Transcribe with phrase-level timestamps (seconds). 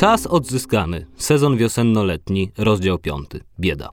[0.00, 1.06] Czas odzyskany.
[1.16, 3.26] Sezon wiosenno-letni, rozdział 5.
[3.58, 3.90] Bieda.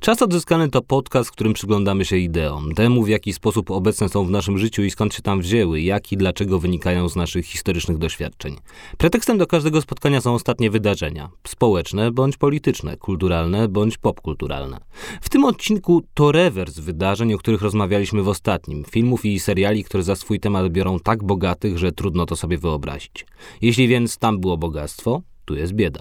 [0.00, 4.24] Czas odzyskany to podcast, w którym przyglądamy się ideom, temu w jaki sposób obecne są
[4.24, 7.98] w naszym życiu i skąd się tam wzięły, jak i dlaczego wynikają z naszych historycznych
[7.98, 8.56] doświadczeń.
[8.98, 14.78] Pretekstem do każdego spotkania są ostatnie wydarzenia społeczne bądź polityczne, kulturalne bądź popkulturalne.
[15.20, 20.02] W tym odcinku to rewers wydarzeń, o których rozmawialiśmy w ostatnim, filmów i seriali, które
[20.02, 23.26] za swój temat biorą tak bogatych, że trudno to sobie wyobrazić.
[23.62, 26.00] Jeśli więc tam było bogactwo, tu jest bieda.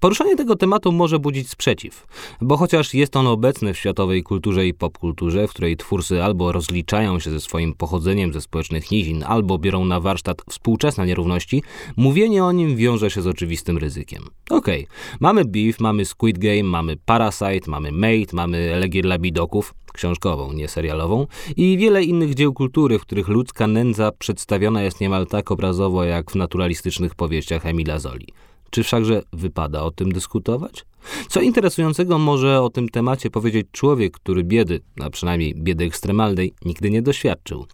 [0.00, 2.06] Poruszanie tego tematu może budzić sprzeciw,
[2.40, 7.18] bo chociaż jest on obecny w światowej kulturze i popkulturze, w której twórcy albo rozliczają
[7.18, 11.62] się ze swoim pochodzeniem ze społecznych nizin, albo biorą na warsztat współczesne nierówności,
[11.96, 14.22] mówienie o nim wiąże się z oczywistym ryzykiem.
[14.50, 15.18] Okej, okay.
[15.20, 20.68] mamy Beef, mamy Squid Game, mamy Parasite, mamy Mate, mamy Elegier dla bidoków, książkową, nie
[20.68, 26.04] serialową, i wiele innych dzieł kultury, w których ludzka nędza przedstawiona jest niemal tak obrazowo
[26.04, 28.26] jak w naturalistycznych powieściach Emila Zoli.
[28.70, 30.84] Czy wszakże wypada o tym dyskutować?
[31.28, 36.90] Co interesującego może o tym temacie powiedzieć człowiek, który biedy, a przynajmniej biedy ekstremalnej, nigdy
[36.90, 37.66] nie doświadczył?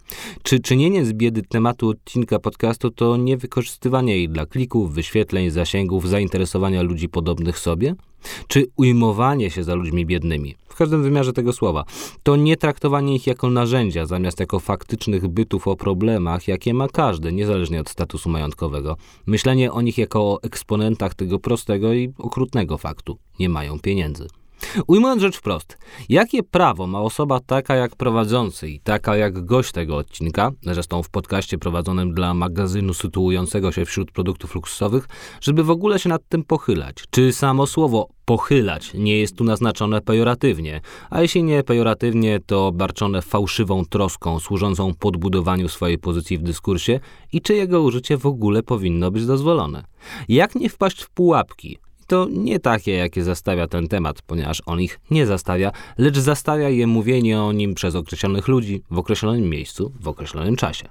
[0.42, 6.09] Czy czynienie z biedy tematu odcinka podcastu to nie wykorzystywanie jej dla klików, wyświetleń, zasięgów,
[6.09, 7.95] zainteresowania ludzi podobnych sobie?
[8.48, 11.84] Czy ujmowanie się za ludźmi biednymi, w każdym wymiarze tego słowa,
[12.22, 17.33] to nie traktowanie ich jako narzędzia, zamiast jako faktycznych bytów o problemach, jakie ma każdy,
[17.33, 18.97] niezależnie od statusu majątkowego.
[19.27, 23.19] Myślenie o nich jako o eksponentach tego prostego i okrutnego faktu.
[23.39, 24.28] Nie mają pieniędzy.
[24.86, 29.96] Ujmując rzecz wprost, jakie prawo ma osoba taka jak prowadzący i taka jak gość tego
[29.96, 35.08] odcinka, zresztą w podcaście prowadzonym dla magazynu sytuującego się wśród produktów luksusowych,
[35.41, 37.05] żeby w ogóle się nad tym pochylać?
[37.11, 40.80] Czy samo słowo pochylać nie jest tu naznaczone pejoratywnie,
[41.11, 47.00] a jeśli nie pejoratywnie, to barczone fałszywą troską służącą podbudowaniu swojej pozycji w dyskursie
[47.33, 49.84] i czy jego użycie w ogóle powinno być dozwolone?
[50.28, 55.01] Jak nie wpaść w pułapki, to nie takie, jakie zastawia ten temat, ponieważ on ich
[55.11, 60.08] nie zastawia, lecz zastawia je mówienie o nim przez określonych ludzi w określonym miejscu, w
[60.08, 60.89] określonym czasie.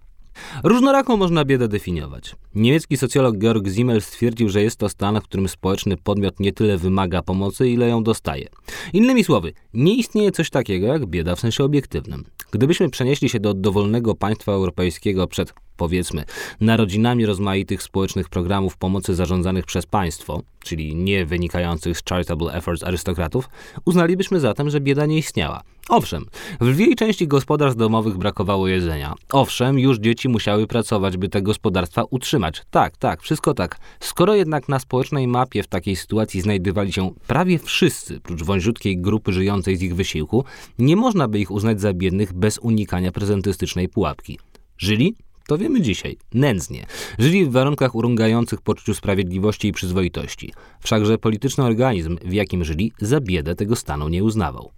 [0.63, 2.35] Różnoraką można biedę definiować.
[2.55, 6.77] Niemiecki socjolog Georg Simmel stwierdził, że jest to stan, w którym społeczny podmiot nie tyle
[6.77, 8.47] wymaga pomocy, ile ją dostaje.
[8.93, 12.23] Innymi słowy, nie istnieje coś takiego jak bieda w sensie obiektywnym.
[12.51, 16.23] Gdybyśmy przenieśli się do dowolnego państwa europejskiego przed powiedzmy,
[16.61, 23.49] narodzinami rozmaitych społecznych programów pomocy zarządzanych przez państwo, czyli nie wynikających z charitable efforts arystokratów,
[23.85, 25.63] uznalibyśmy zatem, że bieda nie istniała.
[25.89, 26.25] Owszem,
[26.61, 29.13] w lwiej części gospodarstw domowych brakowało jedzenia.
[29.31, 32.61] Owszem, już dzieci musiały pracować, by te gospodarstwa utrzymać.
[32.71, 33.77] Tak, tak, wszystko tak.
[33.99, 39.33] Skoro jednak na społecznej mapie w takiej sytuacji znajdowali się prawie wszyscy, prócz wąziutkiej grupy
[39.33, 40.43] żyjącej z ich wysiłku,
[40.79, 44.39] nie można by ich uznać za biednych bez unikania prezentystycznej pułapki.
[44.77, 45.15] Żyli?
[45.47, 46.85] To wiemy dzisiaj, nędznie.
[47.19, 50.53] Żyli w warunkach urągających poczuciu sprawiedliwości i przyzwoitości.
[50.79, 54.71] Wszakże polityczny organizm, w jakim żyli, za biedę tego stanu nie uznawał.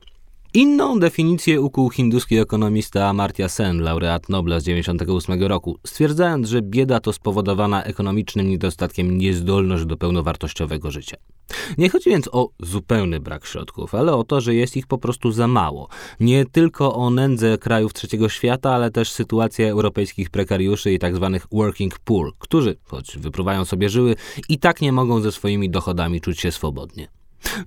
[0.55, 6.99] Inną definicję ukuł hinduski ekonomista Amartya Sen, laureat Nobla z 1998 roku, stwierdzając, że bieda
[6.99, 11.17] to spowodowana ekonomicznym niedostatkiem niezdolność do pełnowartościowego życia.
[11.77, 15.31] Nie chodzi więc o zupełny brak środków, ale o to, że jest ich po prostu
[15.31, 15.88] za mało.
[16.19, 21.29] Nie tylko o nędzę krajów trzeciego świata, ale też sytuację europejskich prekariuszy i tzw.
[21.33, 24.16] Tak working poor, którzy, choć wypruwają sobie żyły,
[24.49, 27.07] i tak nie mogą ze swoimi dochodami czuć się swobodnie.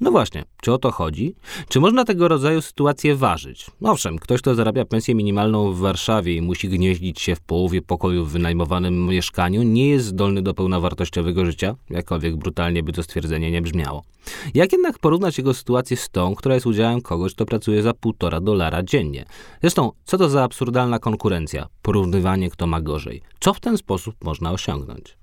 [0.01, 1.35] No właśnie, czy o to chodzi?
[1.69, 3.67] Czy można tego rodzaju sytuacje ważyć?
[3.83, 8.25] Owszem, ktoś, kto zarabia pensję minimalną w Warszawie i musi gnieździć się w połowie pokoju
[8.25, 13.63] w wynajmowanym mieszkaniu, nie jest zdolny do pełnowartościowego życia, jakkolwiek brutalnie by to stwierdzenie nie
[13.63, 14.03] brzmiało.
[14.55, 18.41] Jak jednak porównać jego sytuację z tą, która jest udziałem kogoś, kto pracuje za półtora
[18.41, 19.25] dolara dziennie?
[19.61, 21.67] Zresztą, co to za absurdalna konkurencja?
[21.83, 23.23] Porównywanie, kto ma gorzej.
[23.41, 25.18] Co w ten sposób można osiągnąć?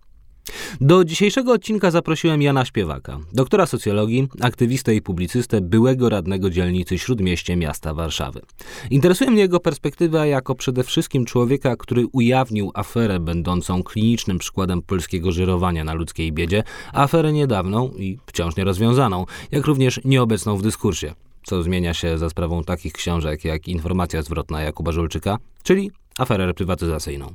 [0.81, 7.55] Do dzisiejszego odcinka zaprosiłem Jana Śpiewaka, doktora socjologii, aktywistę i publicystę, byłego radnego dzielnicy Śródmieście
[7.55, 8.41] miasta Warszawy.
[8.89, 15.31] Interesuje mnie jego perspektywa jako przede wszystkim człowieka, który ujawnił aferę będącą klinicznym przykładem polskiego
[15.31, 16.63] żyrowania na ludzkiej biedzie,
[16.93, 21.13] aferę niedawną i wciąż nierozwiązaną, jak również nieobecną w dyskursie
[21.45, 27.33] co zmienia się za sprawą takich książek jak Informacja zwrotna Jakuba Żulczyka, czyli aferę reprywatyzacyjną.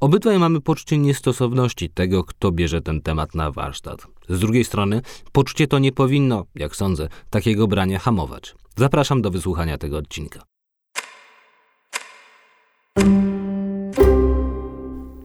[0.00, 4.06] Obydwaj mamy poczucie niestosowności tego, kto bierze ten temat na warsztat.
[4.28, 5.02] Z drugiej strony,
[5.32, 8.54] poczucie to nie powinno, jak sądzę, takiego brania hamować.
[8.76, 10.42] Zapraszam do wysłuchania tego odcinka.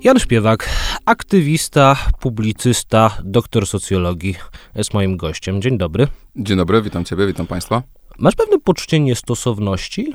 [0.03, 0.69] Jan Śpiewak,
[1.05, 4.35] aktywista, publicysta, doktor socjologii,
[4.75, 5.61] jest moim gościem.
[5.61, 6.07] Dzień dobry.
[6.35, 7.83] Dzień dobry, witam Ciebie, witam Państwa.
[8.17, 10.13] Masz pewne poczucie niestosowności,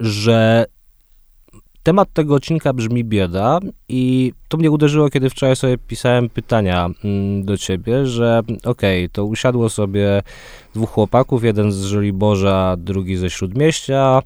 [0.00, 0.66] że
[1.82, 7.44] temat tego odcinka brzmi bieda i to mnie uderzyło, kiedy wczoraj sobie pisałem pytania mm,
[7.44, 10.22] do ciebie, że okej, okay, to usiadło sobie
[10.74, 14.22] dwóch chłopaków, jeden z Żoliborza, drugi ze Śródmieścia,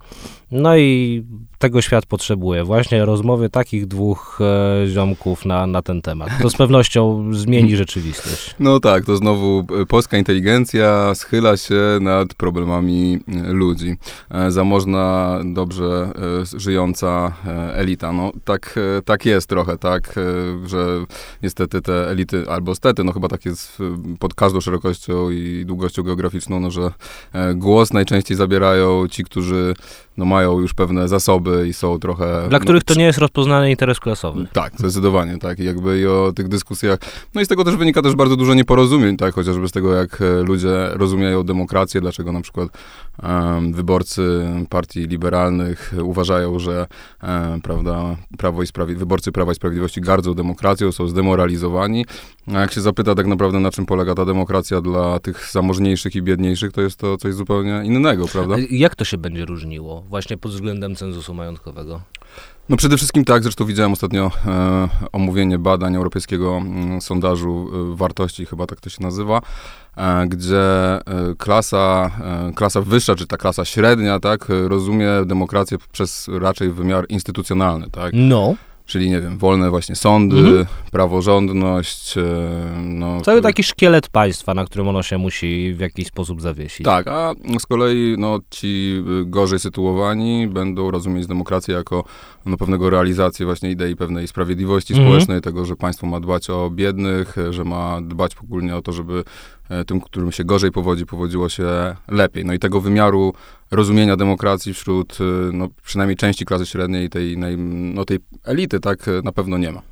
[0.51, 1.25] no i
[1.59, 2.65] tego świat potrzebuje.
[2.65, 6.29] Właśnie rozmowy takich dwóch e, ziomków na, na ten temat.
[6.43, 8.55] To z pewnością zmieni rzeczywistość.
[8.61, 13.97] No tak, to znowu e, polska inteligencja schyla się nad problemami e, ludzi.
[14.31, 16.13] E, zamożna, dobrze
[16.55, 18.13] e, żyjąca e, elita.
[18.13, 20.15] No tak, tak jest trochę, tak,
[20.67, 21.05] że
[21.43, 23.79] niestety te elity, albo stety, no chyba tak jest
[24.19, 26.03] pod każdą szerokością i długością
[26.37, 26.93] geograficzną, no że
[27.55, 29.75] głos najczęściej zabierają ci, którzy
[30.17, 32.49] no, mają już pewne zasoby i są trochę...
[32.49, 34.47] Dla których to nie jest rozpoznany interes klasowy.
[34.53, 35.59] Tak, zdecydowanie, tak.
[35.59, 36.99] I jakby i o tych dyskusjach...
[37.35, 40.23] No i z tego też wynika też bardzo dużo nieporozumień, tak, chociażby z tego, jak
[40.23, 42.69] e, ludzie rozumieją demokrację, dlaczego na przykład
[43.23, 46.87] um, wyborcy partii liberalnych uważają, że
[47.23, 52.07] um, prawda, Prawo i Sprawi- wyborcy Prawa i Sprawiedliwości gardzą demokracją, są zdemoralizowani.
[52.55, 56.23] A jak się zapyta tak naprawdę, na czym polega ta demokracja dla tych zamożniejszych i
[56.23, 58.55] biedniejszych, to jest to coś zupełnie innego, prawda?
[58.55, 60.06] A jak to się będzie różniło?
[60.09, 62.01] Właśnie pod względem cenzusu majątkowego?
[62.69, 67.97] No przede wszystkim tak, zresztą widziałem ostatnio e, omówienie badań Europejskiego m, mm, Sondażu e,
[67.97, 69.41] Wartości, chyba tak to się nazywa,
[69.97, 71.03] e, gdzie e,
[71.39, 72.11] klasa,
[72.49, 78.11] e, klasa wyższa, czy ta klasa średnia, tak, rozumie demokrację przez raczej wymiar instytucjonalny, tak?
[78.15, 78.55] No.
[78.87, 80.67] Czyli, nie wiem, wolne właśnie sądy, mhm.
[80.91, 82.19] praworządność.
[82.19, 82.23] E,
[82.85, 86.85] no, Cały taki szkielet państwa, na którym ono się musi w jakiś sposób zawiesić.
[86.85, 92.05] Tak, a z kolei no, ci gorzej sytuowani będą rozumieć demokrację jako
[92.47, 95.09] no, pewnego realizację właśnie idei pewnej sprawiedliwości mhm.
[95.09, 99.25] społecznej, tego, że państwo ma dbać o biednych, że ma dbać ogólnie o to, żeby
[99.66, 102.45] e, tym, którym się gorzej powodzi, powodziło się lepiej.
[102.45, 103.33] No i tego wymiaru
[103.71, 109.33] rozumienia demokracji wśród e, no, przynajmniej części klasy średniej, tej, no, tej elity, tak, na
[109.33, 109.83] pewno nie ma.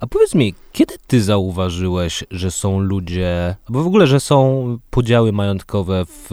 [0.00, 5.32] A powiedz mi, kiedy ty zauważyłeś, że są ludzie, bo w ogóle, że są podziały
[5.32, 6.26] majątkowe w,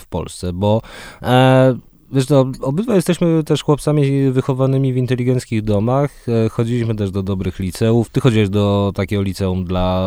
[0.00, 0.52] w Polsce?
[0.52, 0.82] Bo
[1.22, 1.78] e,
[2.12, 6.26] Wiesz, no, obydwa jesteśmy też chłopcami wychowanymi w inteligenckich domach.
[6.28, 8.10] E, chodziliśmy też do dobrych liceów.
[8.10, 10.00] Ty chodziłeś do takiego liceum dla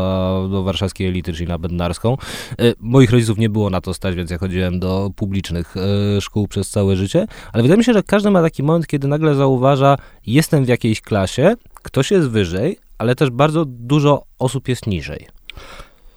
[0.52, 2.18] do warszawskiej elity, czyli na Bednarską.
[2.60, 6.48] E, moich rodziców nie było na to stać, więc ja chodziłem do publicznych e, szkół
[6.48, 7.28] przez całe życie.
[7.54, 11.02] Ale wydaje mi się, że każdy ma taki moment, kiedy nagle zauważa, jestem w jakiejś
[11.02, 15.28] klasie, ktoś jest wyżej, ale też bardzo dużo osób jest niżej.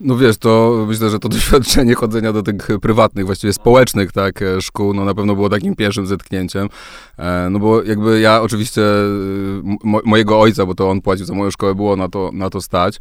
[0.05, 4.61] No wiesz, to myślę, że to doświadczenie chodzenia do tych prywatnych, właściwie społecznych, tak, e,
[4.61, 6.69] szkół, no na pewno było takim pierwszym zetknięciem.
[7.19, 8.83] E, no bo jakby ja oczywiście
[9.85, 12.61] mo mojego ojca, bo to on płacił za moją szkołę, było na to, na to
[12.61, 13.01] stać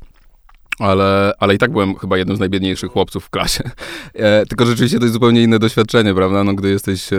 [0.79, 3.63] ale, ale i tak byłem chyba jednym z najbiedniejszych chłopców w klasie.
[4.13, 6.43] E, tylko rzeczywiście to jest zupełnie inne doświadczenie, prawda?
[6.43, 7.17] No, gdy jesteś, e,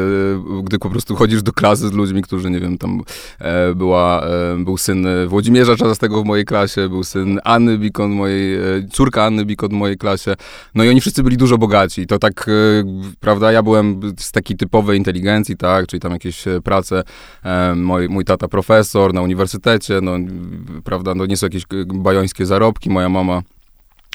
[0.63, 3.03] gdy po prostu chodzisz do klasy z ludźmi, którzy, nie wiem, tam
[3.39, 8.55] e, była, e, był syn Włodzimierza Czastego w mojej klasie, był syn Anny Bikon, mojej,
[8.55, 8.61] e,
[8.93, 10.35] córka Anny Bikon w mojej klasie.
[10.75, 12.07] No i oni wszyscy byli dużo bogaci.
[12.07, 12.53] To tak, e,
[13.21, 17.03] prawda, ja byłem z takiej typowej inteligencji, tak, czyli tam jakieś prace,
[17.77, 20.13] mój, mój tata profesor na uniwersytecie, no,
[20.85, 23.44] prawda, no nie są jakieś bajońskie zarobki, moja mama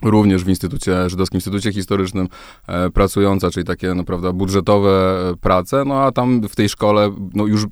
[0.04, 2.28] również w Instytucie, Żydowskim Instytucie Historycznym
[2.68, 4.90] e, pracująca, czyli takie naprawdę budżetowe
[5.30, 7.66] e, prace, no a tam w tej szkole no, już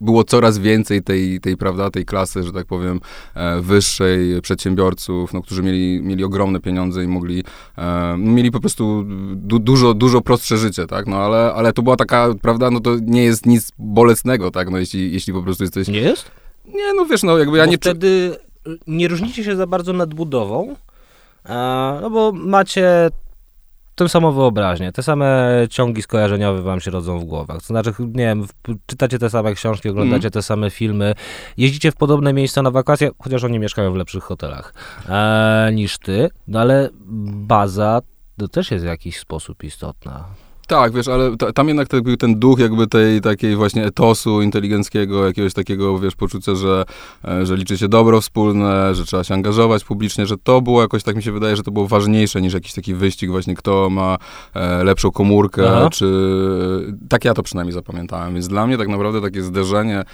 [0.00, 3.00] było coraz więcej tej, tej, prawda, tej klasy, że tak powiem,
[3.34, 7.44] e, wyższej, przedsiębiorców, no, którzy mieli, mieli ogromne pieniądze i mogli,
[7.78, 11.82] e, no, mieli po prostu du, dużo, dużo prostsze życie, tak, no ale, ale to
[11.82, 15.64] była taka, prawda, no to nie jest nic bolesnego, tak, no jeśli, jeśli po prostu
[15.64, 15.88] jesteś...
[15.88, 16.30] Nie jest?
[16.66, 17.76] Nie, no wiesz, no jakby ja Bo nie...
[17.76, 18.36] wtedy
[18.86, 20.76] nie różnicie się za bardzo nadbudową,
[22.02, 23.10] no bo macie
[23.94, 27.58] tę samą wyobraźnię, te same ciągi skojarzeniowe wam się rodzą w głowach.
[27.58, 28.46] To znaczy, nie wiem,
[28.86, 30.32] czytacie te same książki, oglądacie mm.
[30.32, 31.14] te same filmy,
[31.56, 34.74] jeździcie w podobne miejsca na wakacje, chociaż oni mieszkają w lepszych hotelach
[35.08, 36.88] e, niż ty, no ale
[37.32, 38.00] baza
[38.36, 40.24] to też jest w jakiś sposób istotna.
[40.70, 45.26] Tak, wiesz, ale tam jednak tak był ten duch jakby tej takiej właśnie etosu inteligenckiego,
[45.26, 46.84] jakiegoś takiego, wiesz, poczucia, że,
[47.28, 51.02] e, że liczy się dobro wspólne, że trzeba się angażować publicznie, że to było jakoś,
[51.02, 54.16] tak mi się wydaje, że to było ważniejsze niż jakiś taki wyścig właśnie, kto ma
[54.54, 55.90] e, lepszą komórkę, Aha.
[55.90, 56.10] czy...
[57.08, 60.04] Tak ja to przynajmniej zapamiętałem, więc dla mnie tak naprawdę takie zderzenie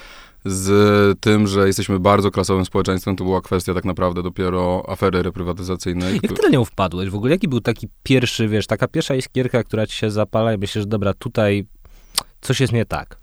[0.45, 6.21] z tym, że jesteśmy bardzo klasowym społeczeństwem, to była kwestia tak naprawdę dopiero afery reprywatyzacyjnej.
[6.23, 7.11] Jak ty na nią wpadłeś?
[7.11, 10.59] W ogóle jaki był taki pierwszy, wiesz, taka pierwsza iskierka, która ci się zapala i
[10.59, 11.67] myślisz, że dobra, tutaj
[12.41, 13.19] coś jest nie tak?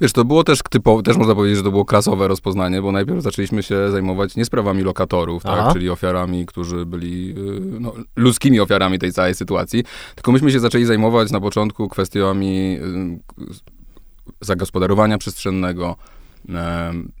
[0.00, 3.22] Wiesz, to było też typowe, też można powiedzieć, że to było klasowe rozpoznanie, bo najpierw
[3.22, 8.98] zaczęliśmy się zajmować nie sprawami lokatorów, tak, czyli ofiarami, którzy byli y, no, ludzkimi ofiarami
[8.98, 9.84] tej całej sytuacji,
[10.14, 15.96] tylko myśmy się zaczęli zajmować na początku kwestiami y, zagospodarowania przestrzennego,
[16.48, 17.12] Um,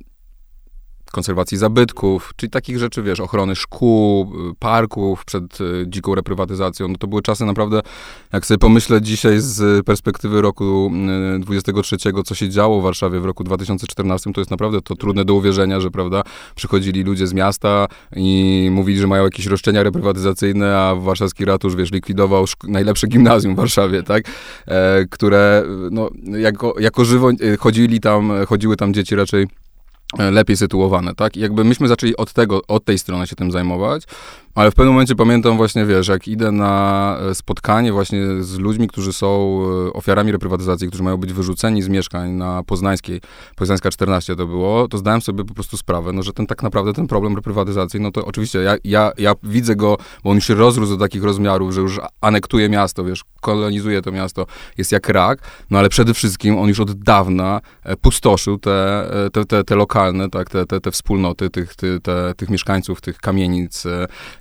[1.10, 6.88] konserwacji zabytków, czyli takich rzeczy, wiesz, ochrony szkół, y, parków przed y, dziką reprywatyzacją.
[6.88, 7.80] No to były czasy naprawdę,
[8.32, 10.92] jak sobie pomyślę dzisiaj z perspektywy roku
[11.40, 15.34] 23, co się działo w Warszawie w roku 2014, to jest naprawdę to trudne do
[15.34, 16.22] uwierzenia, że, prawda,
[16.54, 17.86] przychodzili ludzie z miasta
[18.16, 23.56] i mówili, że mają jakieś roszczenia reprywatyzacyjne, a warszawski ratusz, wiesz, likwidował najlepsze gimnazjum w
[23.56, 24.24] Warszawie, tak,
[24.66, 29.46] e, które, no, jako, jako żywo chodzili tam, chodziły tam dzieci raczej
[30.18, 31.36] lepiej sytuowane, tak?
[31.36, 34.02] I jakby myśmy zaczęli od tego, od tej strony się tym zajmować,
[34.58, 38.88] ale w pewnym momencie pamiętam właśnie, wiesz, jak idę na e, spotkanie właśnie z ludźmi,
[38.88, 43.20] którzy są e, ofiarami reprywatyzacji, którzy mają być wyrzuceni z mieszkań na Poznańskiej,
[43.56, 46.92] Poznańska 14 to było, to zdałem sobie po prostu sprawę, no, że ten tak naprawdę
[46.92, 50.54] ten problem reprywatyzacji, no to oczywiście ja, ja, ja widzę go, bo on już się
[50.54, 54.46] rozrósł do takich rozmiarów, że już anektuje miasto, wiesz, kolonizuje to miasto,
[54.78, 55.38] jest jak rak,
[55.70, 57.60] no ale przede wszystkim on już od dawna
[58.00, 62.50] pustoszył te, te, te, te lokalne, tak, te, te, te wspólnoty tych, te, te, tych
[62.50, 63.84] mieszkańców, tych kamienic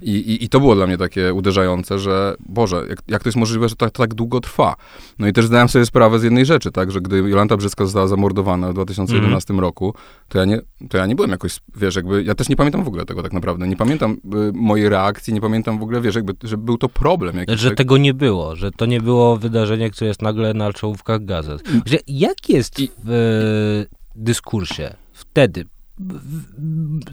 [0.08, 3.38] i, i, I, to było dla mnie takie uderzające, że Boże, jak, jak to jest
[3.38, 4.76] możliwe, że to, to, tak długo trwa?
[5.20, 8.08] No i też zdałem sobie sprawę z jednej rzeczy, tak, że gdy Jolanta Brzeska została
[8.08, 9.62] zamordowana w 2011 mm.
[9.62, 9.94] roku,
[10.28, 12.88] to ja, nie, to ja nie byłem jakoś, wiesz, jakby, ja też nie pamiętam w
[12.88, 13.68] ogóle tego tak naprawdę.
[13.68, 17.38] Nie pamiętam y, mojej reakcji, nie pamiętam w ogóle, wiesz, jakby, że był to problem.
[17.38, 17.78] Jakiś, że tak?
[17.78, 21.64] tego nie było, że to nie było wydarzenie, które jest nagle na czołówkach gazet.
[21.86, 25.66] Że jak jest w y, dyskursie wtedy,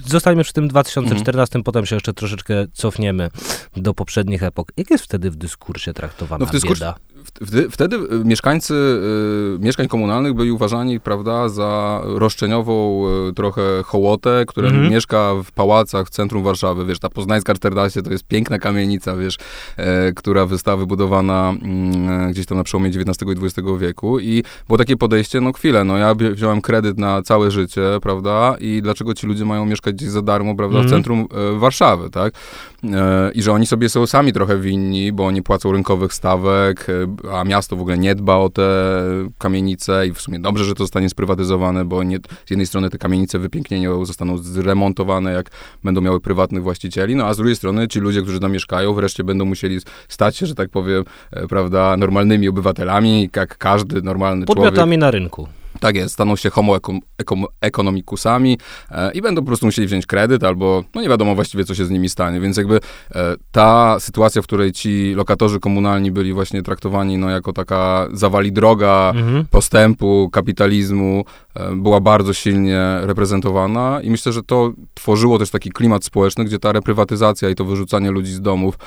[0.06, 1.64] Zostańmy przy tym 2014, mm.
[1.64, 3.28] potem się jeszcze troszeczkę cofniemy
[3.76, 4.72] do poprzednich epok.
[4.76, 6.94] Jak jest wtedy w dyskursie traktowana no w dyskursie, bieda?
[7.24, 14.68] Wtedy, wtedy mieszkańcy y, mieszkań komunalnych byli uważani, prawda, za roszczeniową y, trochę hołotę, która
[14.68, 14.90] -hmm.
[14.90, 16.84] mieszka w pałacach w centrum Warszawy.
[16.84, 19.38] Wiesz, ta Poznańska 14 to jest piękna kamienica, wiesz,
[19.76, 24.78] e, która została wybudowana mm, gdzieś tam na przełomie XIX i XX wieku i było
[24.78, 29.26] takie podejście, no chwilę, no ja wziąłem kredyt na całe życie, prawda, i dlaczego ci
[29.26, 30.96] ludzie mają mieszkać gdzieś za darmo, prawda, w mhm.
[31.02, 32.34] centrum e, Warszawy, tak?
[32.84, 36.86] E, I że oni sobie są sami trochę winni, bo oni płacą rynkowych stawek,
[37.32, 38.62] a miasto w ogóle nie dba o te
[39.38, 42.98] kamienice i w sumie dobrze, że to zostanie sprywatyzowane, bo nie, z jednej strony te
[42.98, 45.50] kamienice wypięknieniowe zostaną zremontowane, jak
[45.84, 49.24] będą miały prywatnych właścicieli, no a z drugiej strony ci ludzie, którzy tam mieszkają, wreszcie
[49.24, 49.78] będą musieli
[50.08, 54.70] stać się, że tak powiem, e, prawda, normalnymi obywatelami, jak każdy normalny Podmiotami człowiek.
[54.70, 55.48] Podmiotami na rynku.
[55.84, 56.76] Tak jest, staną się homo
[57.60, 58.58] economicusami
[58.90, 61.84] e, i będą po prostu musieli wziąć kredyt albo, no nie wiadomo właściwie, co się
[61.84, 62.80] z nimi stanie, więc jakby
[63.14, 68.52] e, ta sytuacja, w której ci lokatorzy komunalni byli właśnie traktowani no, jako taka zawali
[68.52, 69.46] droga mhm.
[69.50, 71.24] postępu, kapitalizmu,
[71.54, 76.58] e, była bardzo silnie reprezentowana i myślę, że to tworzyło też taki klimat społeczny, gdzie
[76.58, 78.78] ta reprywatyzacja i to wyrzucanie ludzi z domów,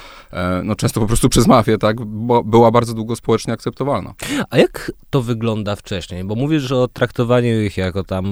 [0.63, 1.97] no często po prostu przez mafię, tak,
[2.45, 4.13] była bardzo długo społecznie akceptowalna.
[4.49, 6.23] A jak to wygląda wcześniej?
[6.23, 8.25] Bo mówisz, że o traktowaniu ich jako tam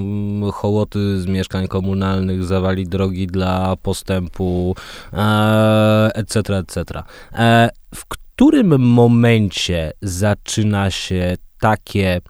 [0.52, 4.74] hołoty z mieszkań komunalnych, zawali drogi dla postępu,
[6.14, 7.02] etc., etc.
[7.32, 12.20] E, w którym momencie zaczyna się takie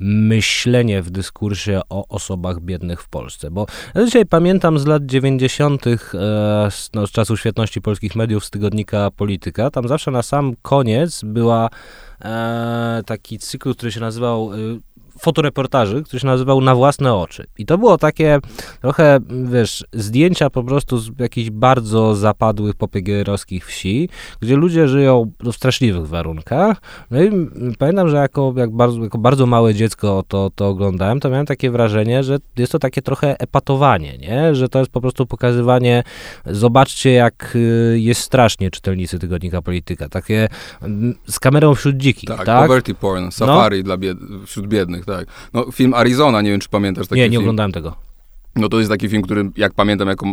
[0.00, 3.50] myślenie w dyskursie o osobach biednych w Polsce.
[3.50, 5.96] Bo ja dzisiaj pamiętam z lat 90., e,
[6.94, 11.68] no, z czasu świetności polskich mediów, z tygodnika Polityka, tam zawsze na sam koniec była
[12.24, 14.56] e, taki cykl, który się nazywał e,
[15.18, 17.46] fotoreportaży, który się nazywał Na własne oczy.
[17.58, 18.38] I to było takie
[18.80, 24.08] trochę, wiesz, zdjęcia po prostu z jakichś bardzo zapadłych popegierowskich wsi,
[24.40, 26.76] gdzie ludzie żyją w straszliwych warunkach.
[27.10, 27.30] No i
[27.78, 31.70] pamiętam, że jako, jak bardzo, jako bardzo małe dziecko to, to oglądałem, to miałem takie
[31.70, 34.54] wrażenie, że jest to takie trochę epatowanie, nie?
[34.54, 36.02] Że to jest po prostu pokazywanie,
[36.46, 40.08] zobaczcie jak y, jest strasznie czytelnicy tygodnika Polityka.
[40.08, 40.48] Takie
[40.82, 42.44] mm, z kamerą wśród dzikich, tak?
[42.44, 42.62] tak?
[42.62, 43.84] poverty porn, safari no.
[43.84, 45.26] dla bied wśród biednych tak.
[45.54, 47.42] No, film Arizona, nie wiem, czy pamiętasz taki Nie, nie film.
[47.42, 47.96] oglądałem tego.
[48.56, 50.26] No to jest taki film, który jak pamiętam, jako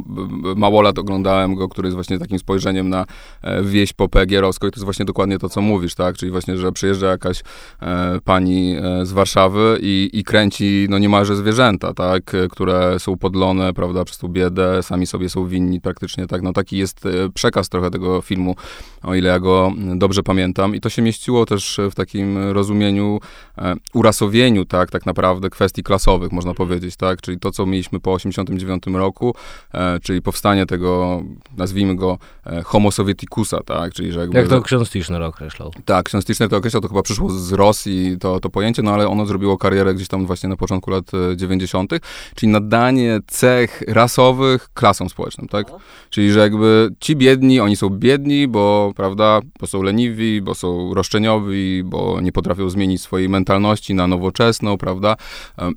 [0.55, 3.05] małolat oglądałem go, który jest właśnie takim spojrzeniem na
[3.41, 6.17] e, wieś popę gierowską i to jest właśnie dokładnie to, co mówisz, tak?
[6.17, 7.43] Czyli właśnie, że przyjeżdża jakaś
[7.81, 12.35] e, pani e, z Warszawy i, i kręci no niemalże zwierzęta, tak?
[12.35, 16.41] E, które są podlone, prawda, przez tą biedę, sami sobie są winni praktycznie, tak?
[16.41, 18.55] No taki jest przekaz trochę tego filmu,
[19.03, 23.19] o ile ja go dobrze pamiętam i to się mieściło też w takim rozumieniu,
[23.57, 24.91] e, urasowieniu, tak?
[24.91, 27.21] Tak naprawdę kwestii klasowych, można powiedzieć, tak?
[27.21, 29.35] Czyli to, co mieliśmy po po 1989 roku,
[29.73, 31.21] e, czyli powstanie tego,
[31.57, 33.93] nazwijmy go, e, homo sovieticusa, tak?
[33.93, 35.71] Czyli, że jakby, Jak to ksiądz Tischner określał.
[35.85, 39.07] Tak, ksiądz Tischner to określał, to chyba przyszło z Rosji to, to pojęcie, no ale
[39.07, 41.99] ono zrobiło karierę gdzieś tam właśnie na początku lat 90., e,
[42.35, 45.69] czyli nadanie cech rasowych klasom społecznym, tak?
[45.69, 45.79] No.
[46.09, 50.93] Czyli, że jakby ci biedni, oni są biedni, bo, prawda, bo są leniwi, bo są
[50.93, 55.15] roszczeniowi, bo nie potrafią zmienić swojej mentalności na nowoczesną, prawda?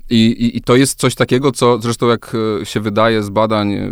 [0.09, 3.29] I, i, i to jest coś takiego, co zresztą jak jak e, się wydaje z
[3.29, 3.91] badań e,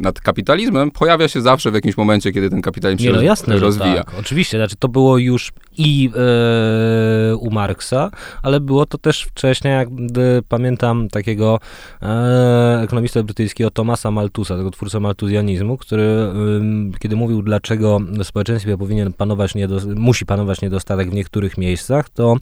[0.00, 3.58] nad kapitalizmem, pojawia się zawsze w jakimś momencie, kiedy ten kapitalizm się Nie, no jasne,
[3.58, 3.96] rozwija.
[3.96, 4.14] Że tak.
[4.20, 8.10] Oczywiście, znaczy to było już i e, u Marksa,
[8.42, 9.92] ale było to też wcześniej, jak e,
[10.48, 11.60] pamiętam takiego
[12.02, 16.04] e, ekonomistę brytyjskiego Thomasa Malthusa, tego twórcę maltuzjanizmu, który
[16.98, 19.52] kiedy mówił, dlaczego w społeczeństwie powinien panować
[19.96, 22.36] musi panować niedostatek w niektórych miejscach, to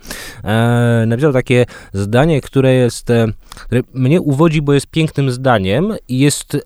[0.44, 3.26] e, napisał takie zdanie, które jest, e,
[3.64, 6.56] które mnie uwodzi, bo jest pięknym zdaniem jest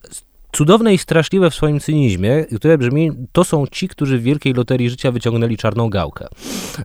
[0.57, 4.91] cudowne i straszliwe w swoim cynizmie, które brzmi, to są ci, którzy w wielkiej loterii
[4.91, 6.27] życia wyciągnęli czarną gałkę.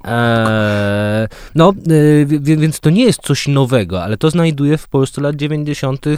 [0.03, 5.35] Eee, no, e, więc to nie jest coś nowego, ale to znajduje w Polsce lat
[5.35, 6.07] 90.
[6.07, 6.17] E,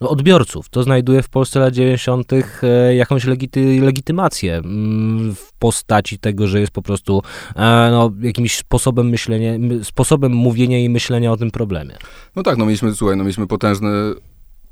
[0.00, 0.68] no, odbiorców.
[0.68, 2.32] To znajduje w Polsce lat 90.
[2.62, 7.22] E, jakąś legity, legitymację mm, w postaci tego, że jest po prostu
[7.56, 11.96] e, no, jakimś sposobem myślenia, sposobem mówienia i myślenia o tym problemie.
[12.36, 13.90] No tak, no mieliśmy, słuchaj, no mieliśmy potężny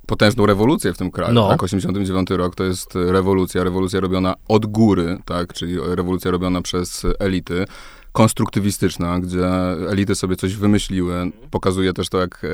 [0.07, 1.35] potężną rewolucję w tym kraju.
[1.35, 1.49] No.
[1.49, 7.07] Tak, 89 rok to jest rewolucja, rewolucja robiona od góry, tak, czyli rewolucja robiona przez
[7.19, 7.65] elity
[8.15, 9.47] konstruktywistyczna, gdzie
[9.91, 11.31] elity sobie coś wymyśliły.
[11.51, 12.47] Pokazuje też to, jak,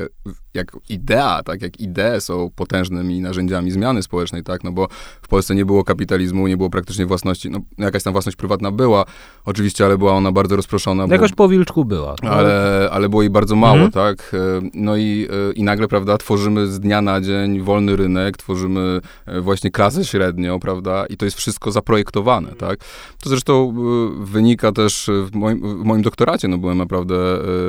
[0.53, 4.87] jak idea, tak, jak idee są potężnymi narzędziami zmiany społecznej, tak, no bo
[5.21, 9.05] w Polsce nie było kapitalizmu, nie było praktycznie własności, no jakaś tam własność prywatna była,
[9.45, 11.05] oczywiście, ale była ona bardzo rozproszona.
[11.09, 12.15] Jakoś po wilczku była.
[12.23, 12.29] No.
[12.29, 13.91] Ale, ale było jej bardzo mało, mhm.
[13.91, 14.35] tak,
[14.73, 19.71] no i, i nagle, prawda, tworzymy z dnia na dzień wolny rynek, tworzymy e, właśnie
[19.71, 22.79] klasę średnią, prawda, i to jest wszystko zaprojektowane, tak.
[23.23, 23.73] To zresztą
[24.21, 27.15] e, wynika też w moim moim, w moim doktoracie no, byłem naprawdę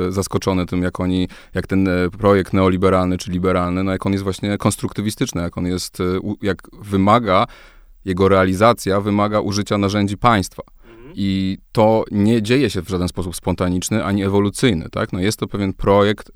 [0.07, 4.11] e, zaskoczony tym, jak oni, jak ten e, projekt neoliberalny czy liberalny, no jak on
[4.11, 6.03] jest właśnie konstruktywistyczny, jak on jest, e,
[6.41, 7.45] jak wymaga,
[8.05, 10.63] jego realizacja wymaga użycia narzędzi państwa.
[10.85, 11.13] Mhm.
[11.15, 14.89] I to nie dzieje się w żaden sposób spontaniczny ani ewolucyjny.
[14.91, 15.13] Tak?
[15.13, 16.31] No jest to pewien projekt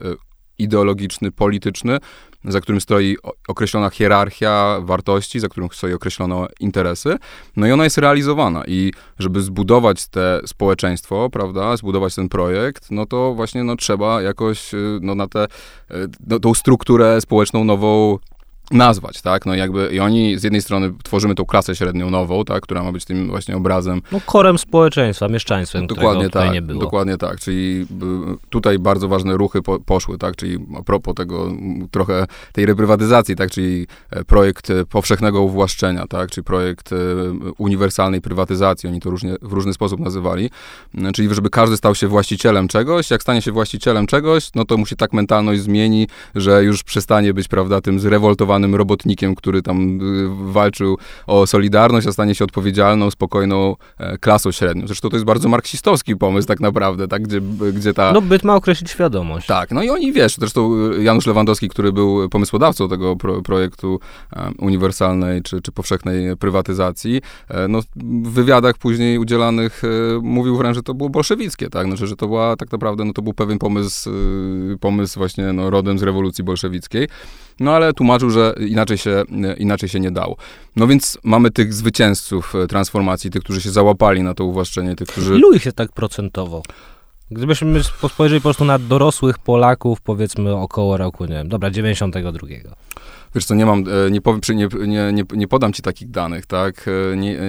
[0.60, 1.98] ideologiczny, polityczny,
[2.46, 7.18] za którym stoi określona hierarchia wartości, za którym stoi określone interesy,
[7.56, 8.64] no i ona jest realizowana.
[8.68, 14.74] I żeby zbudować te społeczeństwo, prawda, zbudować ten projekt, no to właśnie no, trzeba jakoś
[14.74, 15.48] y, no, na tę
[15.92, 15.96] y,
[16.44, 18.18] no, strukturę społeczną nową
[18.72, 19.46] nazwać, tak?
[19.46, 22.92] No jakby i oni z jednej strony tworzymy tą klasę średnią nową, tak, która ma
[22.92, 24.02] być tym właśnie obrazem.
[24.12, 26.82] No korem społeczeństwa, mieszczaństwem, dokładnie tak, nie było.
[26.82, 27.88] Dokładnie tak, czyli
[28.50, 31.52] tutaj bardzo ważne ruchy po, poszły, tak, czyli a propos tego
[31.92, 36.96] trochę tej reprywatyzacji, tak, czyli e, projekt e, powszechnego uwłaszczenia, tak, czyli projekt e,
[37.58, 40.50] uniwersalnej prywatyzacji, oni to różnie, w różny sposób nazywali,
[41.14, 44.86] czyli żeby każdy stał się właścicielem czegoś, jak stanie się właścicielem czegoś, no to mu
[44.86, 50.52] się tak mentalność zmieni, że już przestanie być, prawda, tym zrewoltowanym robotnikiem, który tam y,
[50.54, 54.88] walczył o Solidarność, a stanie się odpowiedzialną, spokojną e, klasą średnią.
[54.88, 57.42] Zresztą to jest bardzo marksistowski pomysł tak naprawdę, tak, gdzie,
[57.74, 58.12] gdzie ta...
[58.14, 59.48] No byt ma określić świadomość.
[59.48, 64.00] Tak, no i oni, wiesz, zresztą y, Janusz Lewandowski, który był pomysłodawcą tego pro, projektu
[64.34, 69.82] e, uniwersalnej czy, czy powszechnej prywatyzacji, e, no w wywiadach później udzielanych
[70.22, 73.22] mówił wręcz, że to było bolszewickie, tak, znaczy, że to była tak naprawdę, no to
[73.22, 74.10] był pewien pomysł,
[74.80, 77.08] pomysł właśnie, no, rodem z rewolucji bolszewickiej.
[77.60, 79.24] No ale tłumaczył, że inaczej się,
[79.58, 80.38] inaczej się nie dało.
[80.76, 85.08] No więc mamy tych zwycięzców e, transformacji, tych, którzy się załapali na to uwłaszczenie, tych,
[85.08, 85.36] którzy...
[85.36, 86.62] Ilu ich jest tak procentowo?
[87.32, 92.48] Gdybyśmy spojrzeli po prostu na dorosłych Polaków, powiedzmy około roku, nie wiem, dobra, 92.
[93.38, 96.46] Wiesz co, nie mam, e, nie, powiem, nie, nie, nie, nie podam ci takich danych,
[96.46, 97.40] tak, e, nie,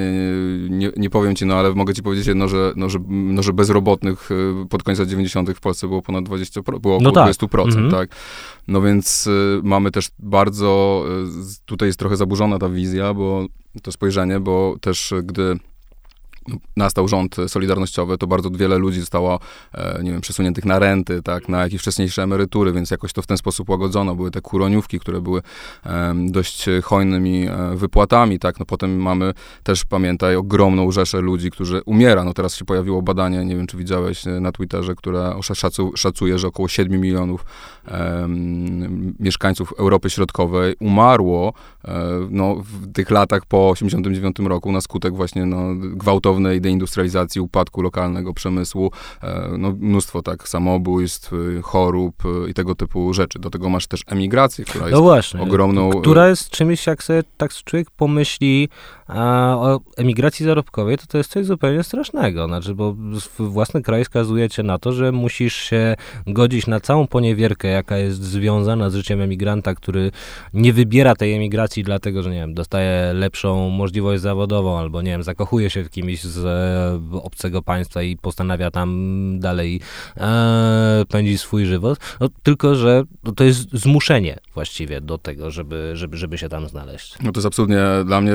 [0.71, 3.53] nie, nie powiem ci, no ale mogę ci powiedzieć jedno, że, no, że, no, że
[3.53, 4.29] bezrobotnych
[4.71, 5.51] pod koniec lat 90.
[5.51, 7.33] w Polsce było ponad 20, było około no tak.
[7.33, 7.91] 20%, mhm.
[7.91, 8.11] tak.
[8.69, 9.29] No więc
[9.63, 11.05] mamy też bardzo,
[11.65, 13.47] tutaj jest trochę zaburzona ta wizja, bo
[13.83, 15.59] to spojrzenie, bo też gdy
[16.77, 19.41] nastał rząd solidarnościowy, to bardzo wiele ludzi zostało,
[19.75, 23.27] e, nie wiem, przesuniętych na renty, tak, na jakieś wcześniejsze emerytury, więc jakoś to w
[23.27, 24.15] ten sposób łagodzono.
[24.15, 25.43] Były te kuroniówki, które były
[26.15, 32.25] dość hojnymi e, wypłatami, tak, no potem mamy też, pamiętaj, ogromną rzeszę ludzi, którzy umiera.
[32.25, 36.39] No teraz się pojawiło badanie, nie wiem, czy widziałeś e, na Twitterze, które szacu, szacuje,
[36.39, 37.45] że około 7 milionów
[39.21, 41.53] mieszkańców Europy Środkowej umarło
[42.31, 47.83] no, w tych latach po 89 roku na skutek właśnie no, gwałtownych gwałtownej deindustrializacji, upadku
[47.83, 48.91] lokalnego przemysłu,
[49.23, 52.15] e, no, mnóstwo tak samobójstw, y, chorób
[52.47, 53.39] y, i tego typu rzeczy.
[53.39, 55.91] Do tego masz też emigrację, która jest no właśnie, ogromną...
[55.91, 58.69] Która jest czymś, jak sobie tak człowiek pomyśli
[59.09, 62.47] a o emigracji zarobkowej, to to jest coś zupełnie strasznego.
[62.47, 62.97] Znaczy, bo
[63.39, 68.23] własny kraj skazuje cię na to, że musisz się godzić na całą poniewierkę, jaka jest
[68.23, 70.11] związana z życiem emigranta, który
[70.55, 75.23] nie wybiera tej emigracji dlatego, że nie wiem, dostaje lepszą możliwość zawodową albo nie wiem,
[75.23, 79.81] zakochuje się w kimś z e, obcego państwa i postanawia tam dalej
[80.17, 85.91] e, pędzić swój żywot, no, tylko że no, to jest zmuszenie właściwie do tego, żeby,
[85.95, 87.15] żeby, żeby się tam znaleźć.
[87.23, 88.33] No to jest absolutnie, dla mnie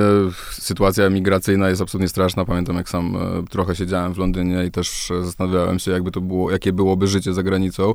[0.63, 2.45] sytuacja migracyjna jest absolutnie straszna.
[2.45, 6.51] Pamiętam, jak sam e, trochę siedziałem w Londynie i też zastanawiałem się, jakby to było,
[6.51, 7.93] jakie byłoby życie za granicą.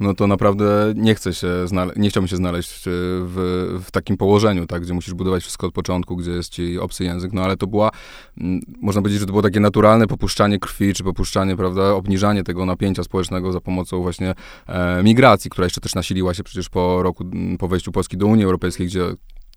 [0.00, 1.48] No to naprawdę nie chcę się
[1.96, 6.16] nie chciałbym się znaleźć w, w takim położeniu, tak, gdzie musisz budować wszystko od początku,
[6.16, 7.90] gdzie jest ci obcy język, no ale to była,
[8.80, 13.04] można powiedzieć, że to było takie naturalne popuszczanie krwi, czy popuszczanie, prawda, obniżanie tego napięcia
[13.04, 14.34] społecznego za pomocą właśnie
[14.66, 17.24] e, migracji, która jeszcze też nasiliła się przecież po roku,
[17.58, 19.04] po wejściu Polski do Unii Europejskiej, gdzie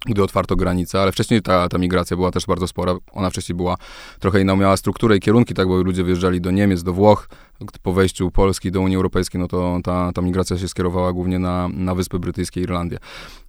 [0.06, 2.96] gdy otwarto granice, ale wcześniej ta, ta migracja była też bardzo spora.
[3.12, 3.76] Ona wcześniej była
[4.20, 7.30] trochę inną, miała strukturę i kierunki, tak, bo ludzie wyjeżdżali do Niemiec, do Włoch,
[7.82, 11.70] po wejściu Polski do Unii Europejskiej, no to ta, ta migracja się skierowała głównie na,
[11.74, 12.98] na Wyspy Brytyjskie i Irlandię.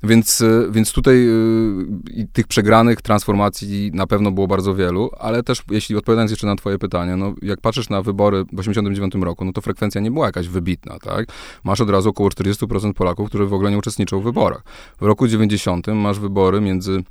[0.02, 5.62] Więc, y, więc tutaj y, tych przegranych transformacji na pewno było bardzo wielu, ale też,
[5.70, 9.52] jeśli odpowiadając jeszcze na twoje pytanie, no jak patrzysz na wybory w 89 roku, no
[9.52, 11.26] to frekwencja nie była jakaś wybitna, tak?
[11.64, 14.62] Masz od razu około 40% Polaków, którzy w ogóle nie uczestniczą w wyborach.
[15.00, 17.04] W roku 90 masz wybory między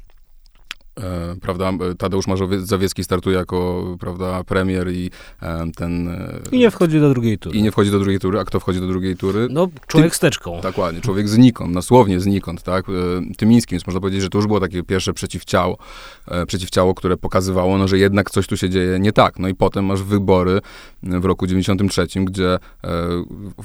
[1.42, 5.10] prawda, Tadeusz Mazowiecki startuje jako, prawda, premier i
[5.42, 6.08] e, ten...
[6.08, 7.58] E, I nie wchodzi do drugiej tury.
[7.58, 9.48] I nie wchodzi do drugiej tury, a kto wchodzi do drugiej tury?
[9.50, 10.62] No, człowiek Ty, z teczką.
[10.62, 14.60] Dokładnie, człowiek znikąd, dosłownie znikąd, tak, e, Tymińskim, więc można powiedzieć, że to już było
[14.60, 15.78] takie pierwsze przeciwciało,
[16.28, 19.40] e, przeciwciało, które pokazywało, no, że jednak coś tu się dzieje nie tak.
[19.40, 20.60] No i potem masz wybory
[21.04, 22.60] w roku 93, gdzie e,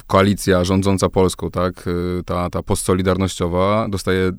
[0.06, 1.88] koalicja rządząca Polską, tak,
[2.26, 4.32] ta, ta postsolidarnościowa dostaje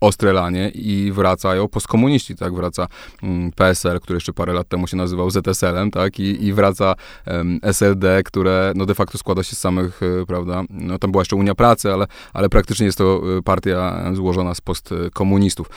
[0.00, 2.86] ostrelanie i wracają postkomuniści, tak, wraca
[3.22, 6.94] mm, PSL, który jeszcze parę lat temu się nazywał ZSL-em, tak, i, i wraca
[7.26, 11.20] um, SLD, które, no, de facto składa się z samych, e, prawda, no, tam była
[11.20, 15.70] jeszcze Unia Pracy, ale, ale praktycznie jest to e, partia złożona z postkomunistów.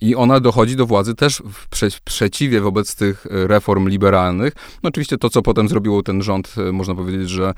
[0.00, 4.52] I ona dochodzi do władzy też w prze przeciwie wobec tych reform liberalnych.
[4.82, 7.54] No, oczywiście to, co potem zrobiło ten rząd, e, można powiedzieć, że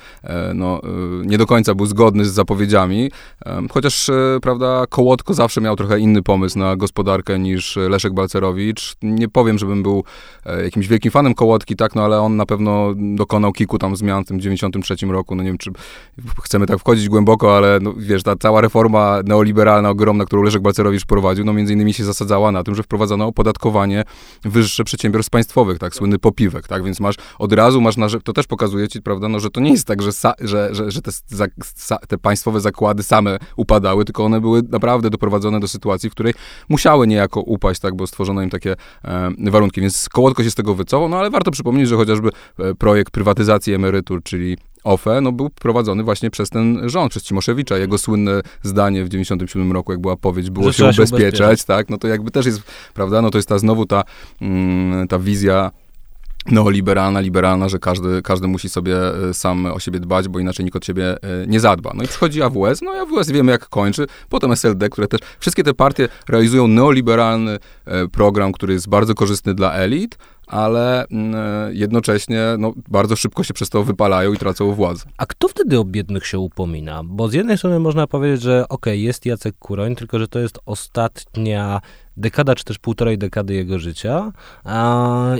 [0.55, 0.81] no,
[1.25, 3.11] nie do końca był zgodny z zapowiedziami,
[3.71, 4.11] chociaż,
[4.43, 8.97] prawda, Kołotko zawsze miał trochę inny inny pomysł na gospodarkę niż Leszek Balcerowicz.
[9.03, 10.05] Nie powiem, żebym był
[10.47, 14.25] e, jakimś wielkim fanem Kołotki, tak, no ale on na pewno dokonał kilku tam zmian
[14.25, 15.35] w tym 93 roku.
[15.35, 15.71] No nie wiem, czy
[16.43, 21.05] chcemy tak wchodzić głęboko, ale no, wiesz, ta cała reforma neoliberalna, ogromna, którą Leszek Balcerowicz
[21.05, 24.05] prowadził, no między innymi się zasadzała na tym, że wprowadzono opodatkowanie
[24.45, 28.47] wyższe przedsiębiorstw państwowych, tak, słynny popiwek, tak, więc masz, od razu masz na, to też
[28.47, 31.11] pokazuje ci, prawda, no, że to nie jest tak, że, sa, że, że, że te,
[31.27, 36.13] za, te państwowe zakłady same upadały, tylko one były naprawdę doprowadzone do sytuacji, sytuacji, w
[36.13, 36.35] której
[36.69, 39.81] musiały niejako upaść, tak, bo stworzono im takie e, warunki.
[39.81, 43.75] Więc Kołotko się z tego wycofał, no ale warto przypomnieć, że chociażby e, projekt prywatyzacji
[43.75, 47.79] emerytur, czyli OFE, no był prowadzony właśnie przez ten rząd, przez Cimoszewicza.
[47.79, 51.99] Jego słynne zdanie w 97 roku, jak była powiedzi, było się ubezpieczać, ubezpieczać, tak, no
[51.99, 52.63] to jakby też jest,
[52.95, 54.05] prawda, no to jest ta znowu ta,
[54.41, 55.71] mm, ta wizja
[56.47, 58.97] neoliberalna, liberalna, że każdy, każdy musi sobie
[59.29, 61.93] e, sam o siebie dbać, bo inaczej nikt od siebie e, nie zadba.
[61.95, 65.65] No i przychodzi AWS, no i AWS wiemy jak kończy, potem SLD, które też, wszystkie
[65.65, 71.35] te partie realizują neoliberalny e, program, który jest bardzo korzystny dla elit, ale mm,
[71.75, 75.05] jednocześnie no, bardzo szybko się przez to wypalają i tracą władzę.
[75.17, 77.03] A kto wtedy o biednych się upomina?
[77.05, 80.39] Bo z jednej strony można powiedzieć, że okej, okay, jest Jacek Kuroń, tylko że to
[80.39, 81.81] jest ostatnia
[82.21, 84.33] dekada, czy też półtorej dekady jego życia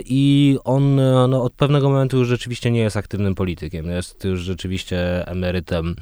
[0.05, 0.95] i on
[1.29, 5.95] no, od pewnego momentu już rzeczywiście nie jest aktywnym politykiem, jest już rzeczywiście emerytem,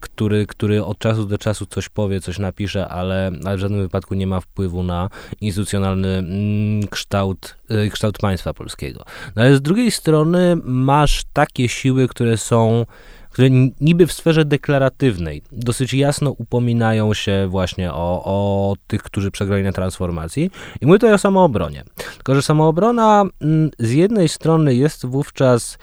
[0.00, 4.14] który, który od czasu do czasu coś powie, coś napisze, ale, ale w żadnym wypadku
[4.14, 5.08] nie ma wpływu na
[5.40, 9.04] instytucjonalny mm, kształt, y, kształt państwa polskiego.
[9.36, 12.86] No ale z drugiej strony masz takie siły, które są
[13.30, 19.62] które niby w sferze deklaratywnej dosyć jasno upominają się właśnie o, o tych, którzy przegrali
[19.62, 20.50] na transformacji.
[20.80, 21.84] I mówię tutaj o samoobronie.
[22.14, 25.78] Tylko, że samoobrona mm, z jednej strony jest wówczas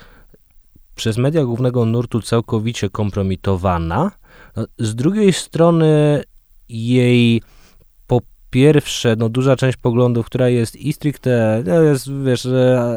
[0.94, 4.10] przez media głównego nurtu całkowicie kompromitowana,
[4.56, 6.22] no, z drugiej strony
[6.68, 7.42] jej
[8.50, 12.48] pierwsze, no duża część poglądów, która jest i stricte, no jest, wiesz,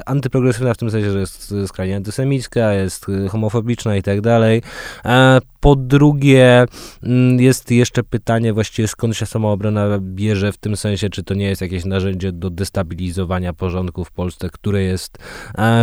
[0.06, 4.62] antyprogresywna w tym sensie, że jest skrajnie antysemicka, jest homofobiczna i tak dalej.
[5.60, 6.66] Po drugie,
[7.04, 11.46] mm, jest jeszcze pytanie właściwie skąd się samoobrona bierze w tym sensie, czy to nie
[11.46, 15.18] jest jakieś narzędzie do destabilizowania porządku w Polsce, które jest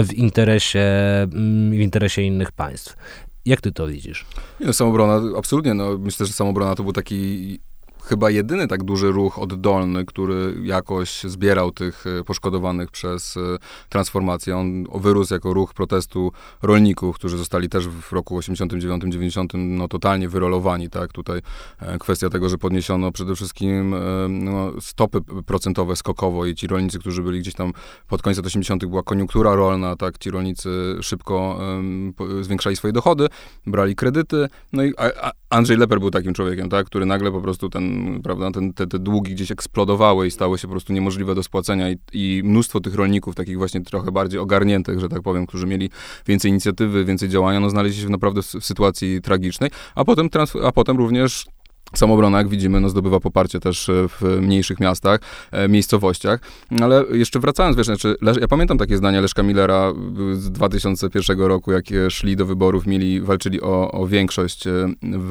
[0.04, 0.82] w interesie,
[1.22, 2.96] mm, w interesie innych państw.
[3.44, 4.26] Jak ty to widzisz?
[4.60, 5.74] Nie, no, samobrona, absolutnie.
[5.74, 7.60] No, myślę, że samobrona to był taki
[8.08, 13.40] chyba jedyny tak duży ruch oddolny, który jakoś zbierał tych e, poszkodowanych przez e,
[13.88, 14.56] transformację.
[14.56, 20.90] On wyrósł jako ruch protestu rolników, którzy zostali też w roku 89-90 no, totalnie wyrolowani,
[20.90, 21.12] tak?
[21.12, 21.40] Tutaj
[21.80, 23.94] e, kwestia tego, że podniesiono przede wszystkim
[24.28, 27.72] no, stopy procentowe skokowo i ci rolnicy, którzy byli gdzieś tam
[28.08, 30.18] pod koniec lat 80 była koniunktura rolna, tak?
[30.18, 33.26] Ci rolnicy szybko um, zwiększali swoje dochody,
[33.66, 36.86] brali kredyty, no i a, a Andrzej Leper był takim człowiekiem, tak?
[36.86, 40.68] Który nagle po prostu ten, prawda, ten, te, te długi gdzieś eksplodowały i stały się
[40.68, 45.00] po prostu niemożliwe do spłacenia i, i mnóstwo tych rolników, takich właśnie trochę bardziej ogarniętych,
[45.00, 45.90] że tak powiem, którzy mieli
[46.26, 50.28] więcej inicjatywy, więcej działania, no znaleźli się naprawdę w, w sytuacji tragicznej, a potem,
[50.64, 51.46] a potem również
[51.94, 55.20] Samobrona, jak widzimy, no, zdobywa poparcie też e, w mniejszych miastach,
[55.52, 56.40] e, miejscowościach.
[56.82, 59.92] Ale jeszcze wracając, wiesz, znaczy, ja pamiętam takie zdania Leszka Millera
[60.32, 64.70] z 2001 roku, jak szli do wyborów, mieli, walczyli o, o większość e,
[65.02, 65.30] w,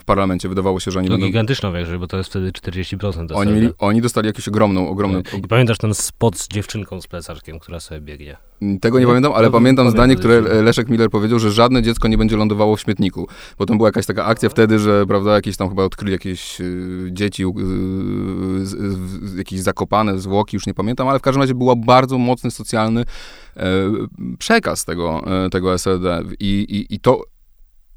[0.00, 0.48] w parlamencie.
[0.48, 1.26] Wydawało się, że oni to będą...
[1.26, 3.26] gigantyczną większość, bo to jest wtedy 40%.
[3.34, 5.22] Oni, mieli, oni dostali jakąś ogromną, ogromną...
[5.38, 8.36] I pamiętasz ten spot z dziewczynką z plecaczkiem, która sobie biegnie?
[8.80, 12.36] Tego nie, pamiętam, ale pamiętam zdanie, które Leszek Miller powiedział, że żadne dziecko nie będzie
[12.36, 13.28] lądowało w śmietniku.
[13.56, 17.44] Potem była jakaś taka akcja wtedy, że, prawda, jakieś tam chyba odkryli jakieś y, dzieci,
[17.44, 17.48] y,
[19.38, 23.04] jakieś zakopane zwłoki, już nie pamiętam, ale w każdym razie był bardzo mocny socjalny
[23.56, 23.64] e,
[24.38, 26.22] przekaz tego, e, tego SLD.
[26.40, 27.33] I, i, I to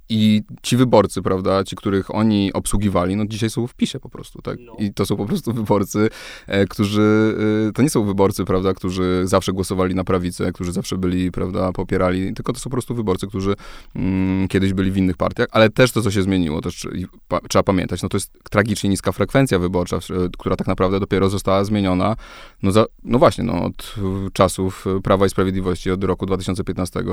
[0.09, 4.41] i ci wyborcy, prawda, ci, których oni obsługiwali, no dzisiaj są w PiSie po prostu,
[4.41, 4.59] tak?
[4.59, 4.75] No.
[4.79, 6.09] I to są po prostu wyborcy,
[6.47, 7.35] e, którzy,
[7.69, 11.71] e, to nie są wyborcy, prawda, którzy zawsze głosowali na prawicę, którzy zawsze byli, prawda,
[11.71, 13.55] popierali, tylko to są po prostu wyborcy, którzy
[13.95, 16.87] mm, kiedyś byli w innych partiach, ale też to, co się zmieniło, też
[17.27, 19.99] pa, trzeba pamiętać, no to jest tragicznie niska frekwencja wyborcza,
[20.37, 22.15] która tak naprawdę dopiero została zmieniona,
[22.63, 23.95] no, za, no właśnie, no od
[24.33, 27.03] czasów Prawa i Sprawiedliwości, od roku 2015,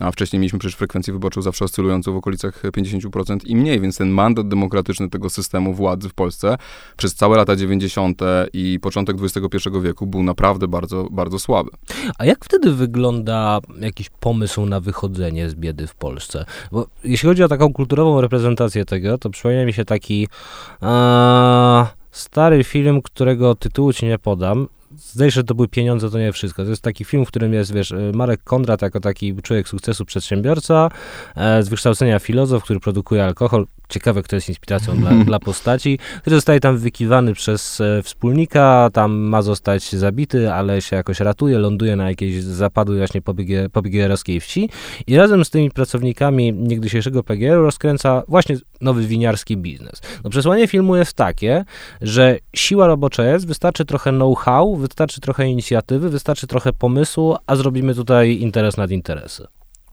[0.00, 3.98] a wcześniej mieliśmy przecież frekwencję wyborczą zawsze oscylującą w okolicy okolicach 50% i mniej, więc
[3.98, 6.56] ten mandat demokratyczny tego systemu władzy w Polsce
[6.96, 8.20] przez całe lata 90.
[8.52, 11.70] i początek XXI wieku był naprawdę bardzo, bardzo słaby.
[12.18, 16.44] A jak wtedy wygląda jakiś pomysł na wychodzenie z biedy w Polsce?
[16.72, 20.28] Bo jeśli chodzi o taką kulturową reprezentację tego, to przypomina mi się taki
[22.10, 24.68] stary film, którego tytułu ci nie podam,
[25.18, 26.64] się, że to były pieniądze, to nie wszystko.
[26.64, 30.04] To jest taki film, w którym jest, wiesz, e, Marek Kondrat jako taki człowiek sukcesu,
[30.04, 30.90] przedsiębiorca,
[31.36, 36.36] e, z wykształcenia filozof, który produkuje alkohol, ciekawe, kto jest inspiracją dla, dla postaci, który
[36.36, 41.96] zostaje tam wykiwany przez e, wspólnika, tam ma zostać zabity, ale się jakoś ratuje, ląduje
[41.96, 43.22] na jakiejś zapadłej właśnie
[43.72, 44.70] pobigierowskiej wsi
[45.06, 50.02] i razem z tymi pracownikami niegdysiejszego PGR rozkręca właśnie nowy winiarski biznes.
[50.24, 51.64] No przesłanie filmu jest takie,
[52.02, 57.94] że siła robocza jest, wystarczy trochę know-how, wystarczy trochę inicjatywy, wystarczy trochę pomysłu, a zrobimy
[57.94, 59.46] tutaj interes nad interesy.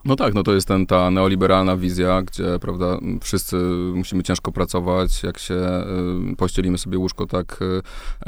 [0.06, 3.56] No tak, no to jest ten, ta neoliberalna wizja, gdzie, prawda, wszyscy
[3.96, 5.56] musimy ciężko pracować, jak się
[6.32, 7.60] y, pościelimy sobie łóżko, tak,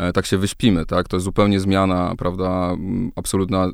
[0.09, 1.07] y, tak się wyśpimy, tak?
[1.07, 2.75] To jest zupełnie zmiana, prawda,
[3.15, 3.67] absolutna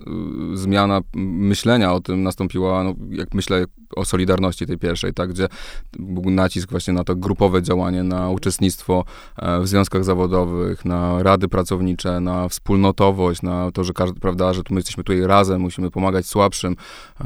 [0.53, 5.47] y, zmiana myślenia o tym nastąpiła, no, jak myślę o Solidarności tej pierwszej, tak, gdzie
[5.99, 9.05] był nacisk właśnie na to grupowe działanie, na uczestnictwo
[9.61, 14.73] w związkach zawodowych, na rady pracownicze, na wspólnotowość, na to, że każdy, prawda, że tu
[14.73, 16.75] my jesteśmy tutaj razem, musimy pomagać słabszym,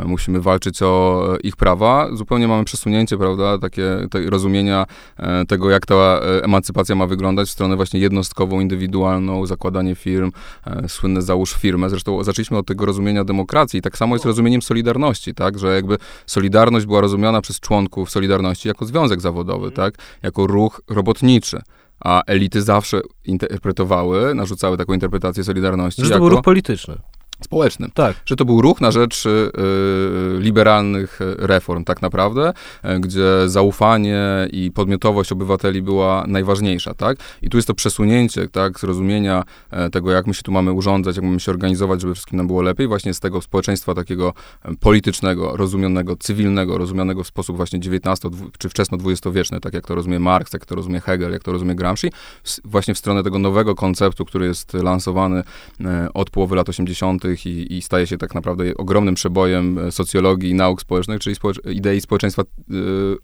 [0.05, 2.10] musimy walczyć walczyć o ich prawa.
[2.13, 4.86] Zupełnie mamy przesunięcie, prawda, takie rozumienia
[5.17, 10.32] e, tego, jak ta e, emancypacja ma wyglądać w stronę właśnie jednostkową, indywidualną, zakładanie firm,
[10.67, 11.89] e, słynne załóż firmę.
[11.89, 15.97] Zresztą zaczęliśmy od tego rozumienia demokracji i tak samo jest rozumieniem Solidarności, tak, że jakby
[16.26, 19.76] Solidarność była rozumiana przez członków Solidarności jako związek zawodowy, mhm.
[19.76, 21.62] tak, jako ruch robotniczy
[21.99, 26.02] a elity zawsze interpretowały, narzucały taką interpretację Solidarności.
[26.02, 26.26] Że to jako...
[26.26, 26.95] był ruch polityczny
[27.43, 27.91] społecznym.
[27.93, 28.15] Tak.
[28.25, 29.51] Że to był ruch na rzecz y,
[30.39, 32.53] liberalnych reform, tak naprawdę,
[32.86, 37.17] y, gdzie zaufanie i podmiotowość obywateli była najważniejsza, tak?
[37.41, 39.43] I tu jest to przesunięcie, tak, zrozumienia
[39.88, 42.47] y, tego, jak my się tu mamy urządzać, jak mamy się organizować, żeby wszystkim nam
[42.47, 44.34] było lepiej, właśnie z tego społeczeństwa takiego
[44.79, 48.19] politycznego, rozumianego, cywilnego, rozumianego w sposób właśnie XIX
[48.58, 52.08] czy wczesno-dwudziestowieczny, tak jak to rozumie Marx, jak to rozumie Hegel, jak to rozumie Gramsci,
[52.63, 55.43] właśnie w stronę tego nowego konceptu, który jest lansowany
[56.13, 60.54] od połowy lat 80 i, i, staje się tak naprawdę ogromnym przebojem e, socjologii i
[60.54, 62.46] nauk społecznych, czyli społecz idei społeczeństwa y,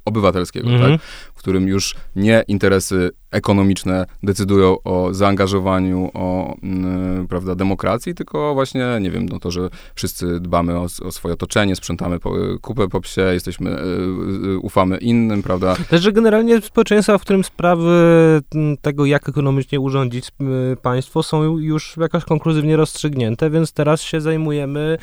[0.06, 0.91] obywatelskiego, mm -hmm.
[0.91, 1.02] tak?
[1.36, 6.56] w którym już nie interesy ekonomiczne decydują o zaangażowaniu, o
[7.24, 11.34] y, prawda, demokracji, tylko właśnie, nie wiem, no to, że wszyscy dbamy o, o swoje
[11.34, 13.78] otoczenie, sprzątamy po, kupę po psie, jesteśmy,
[14.54, 15.76] y, ufamy innym, prawda.
[15.89, 17.89] Też, że generalnie społeczeństwa, w którym sprawy
[18.82, 20.32] tego, jak ekonomicznie urządzić
[20.82, 24.97] państwo, są już jakoś konkluzywnie rozstrzygnięte, więc teraz się zajmujemy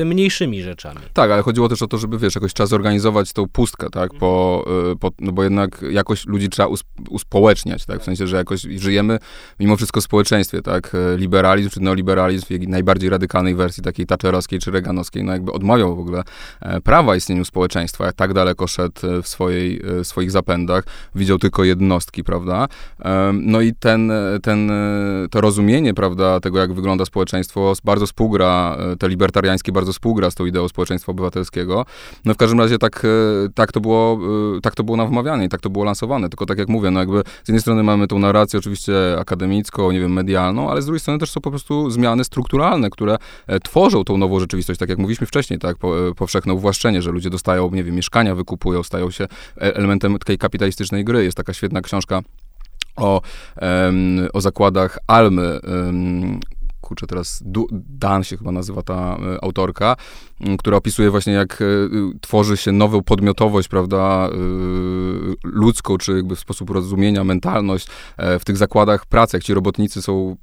[0.00, 1.00] y, mniejszymi rzeczami.
[1.12, 4.64] Tak, ale chodziło też o to, żeby, wiesz, jakoś trzeba zorganizować tą pustkę, tak, po,
[4.92, 8.60] y, po, no bo jednak jakoś ludzi trzeba us, uspołeczniać, tak, w sensie, że jakoś
[8.60, 9.18] żyjemy
[9.60, 14.70] mimo wszystko w społeczeństwie, tak, liberalizm czy neoliberalizm w najbardziej radykalnej wersji, takiej thatcherowskiej czy
[14.70, 16.22] reganowskiej, no jakby odmawiał w ogóle
[16.60, 21.38] e, prawa istnieniu społeczeństwa, jak tak daleko szedł e, w swojej, e, swoich zapędach, widział
[21.38, 22.68] tylko jednostki, prawda,
[23.32, 24.70] no i ten, ten,
[25.30, 30.46] to rozumienie, prawda, tego, jak wygląda społeczeństwo, bardzo współgra, te libertariańskie bardzo współgra z tą
[30.46, 31.86] ideą społeczeństwa obywatelskiego,
[32.24, 33.06] no w każdym razie tak,
[33.54, 34.18] tak to było,
[34.62, 37.00] tak to było nam wmawiane i tak to było lansowane, tylko tak jak mówię, no
[37.00, 41.00] jakby z jednej strony mamy tą narrację oczywiście akademicką, nie wiem, medialną, ale z drugiej
[41.00, 43.16] strony też są po prostu zmiany strukturalne, które
[43.64, 45.76] tworzą tą nową rzeczywistość, tak jak mówiliśmy wcześniej, tak,
[46.16, 49.28] powszechne uwłaszczenie, że ludzie dostają, nie wiem, mieszkania wykupują, stają się e,
[49.76, 51.24] elementem tej kapitalistycznej gry.
[51.24, 52.20] Jest taka świetna książka
[52.96, 53.22] o,
[54.32, 55.60] o zakładach Almy,
[56.88, 59.96] kurczę teraz, Dan się chyba nazywa ta e, autorka,
[60.58, 61.64] która opisuje właśnie jak e,
[62.20, 64.36] tworzy się nową podmiotowość, prawda, e,
[65.44, 67.86] ludzką, czy jakby w sposób rozumienia, mentalność
[68.18, 70.36] w tych zakładach pracy, jak ci robotnicy są,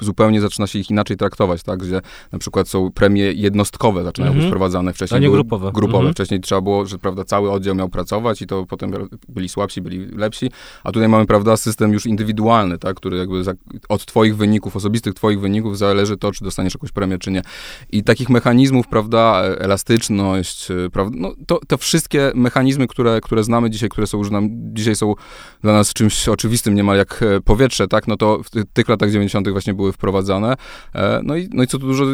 [0.00, 2.00] zupełnie zaczyna się ich inaczej traktować, tak, gdzie
[2.32, 4.36] na przykład są premie jednostkowe, zaczynają -hmm.
[4.36, 5.18] być wprowadzane wcześniej.
[5.18, 5.72] A nie grupowe.
[5.72, 6.08] Grupowe.
[6.08, 6.12] -hmm.
[6.12, 8.92] Wcześniej trzeba było, że prawda, cały oddział miał pracować i to potem
[9.28, 10.50] byli słabsi, byli lepsi,
[10.84, 13.42] a tutaj mamy, prawda, system już indywidualny, tak, który jakby
[13.88, 17.42] od twoich wyników, osobistych twoich wyników zależy to, czy dostaniesz jakąś premię, czy nie.
[17.90, 23.70] I takich mechanizmów, prawda, elastyczność, y, prawda, no, to, to wszystkie mechanizmy, które, które znamy
[23.70, 25.14] dzisiaj, które są już nam, dzisiaj są
[25.62, 29.48] dla nas czymś oczywistym niemal jak e, powietrze, tak, no to w tych latach 90.
[29.48, 30.56] właśnie były wprowadzane.
[30.94, 32.04] E, no i, no i co tu dużo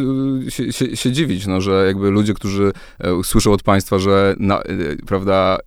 [0.47, 4.35] y, się, się, się dziwić, no, że jakby ludzie, którzy e, słyszą od państwa, że,
[4.39, 4.63] na,
[5.07, 5.59] prawda,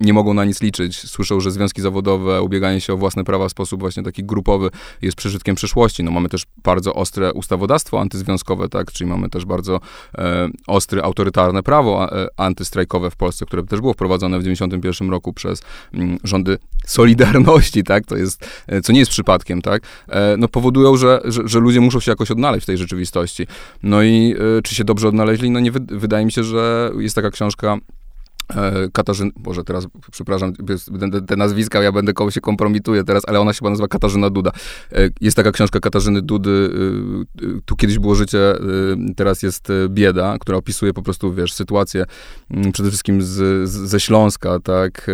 [0.00, 1.10] nie mogą na nic liczyć.
[1.10, 4.70] Słyszą, że związki zawodowe, ubieganie się o własne prawa w sposób właśnie taki grupowy
[5.02, 6.04] jest przeżytkiem przeszłości.
[6.04, 9.80] No mamy też bardzo ostre ustawodawstwo antyzwiązkowe, tak, czyli mamy też bardzo
[10.18, 15.32] e, ostre, autorytarne prawo e, antystrajkowe w Polsce, które też było wprowadzone w 91 roku
[15.32, 20.36] przez m, mm, rządy Solidarności, tak, to jest, e, co nie jest przypadkiem, tak, e,
[20.36, 23.46] no powodują, że, że, że, ludzie muszą się jakoś odnaleźć w tej rzeczywistości.
[23.82, 25.50] No i e, czy się dobrze odnaleźli?
[25.50, 27.78] No nie, wydaje mi się, że jest taka książka
[28.54, 30.52] E, Katarzyna, może teraz, przepraszam,
[31.26, 32.40] te nazwiska, ja będę komuś się
[33.06, 34.50] teraz, ale ona się chyba nazywa Katarzyna Duda.
[34.92, 36.70] E, jest taka książka Katarzyny Dudy,
[37.42, 38.38] e, tu kiedyś było życie,
[39.16, 42.04] teraz jest bieda, która opisuje po prostu, wiesz, sytuację
[42.50, 43.28] mm, przede wszystkim z,
[43.68, 45.10] z, ze Śląska, tak,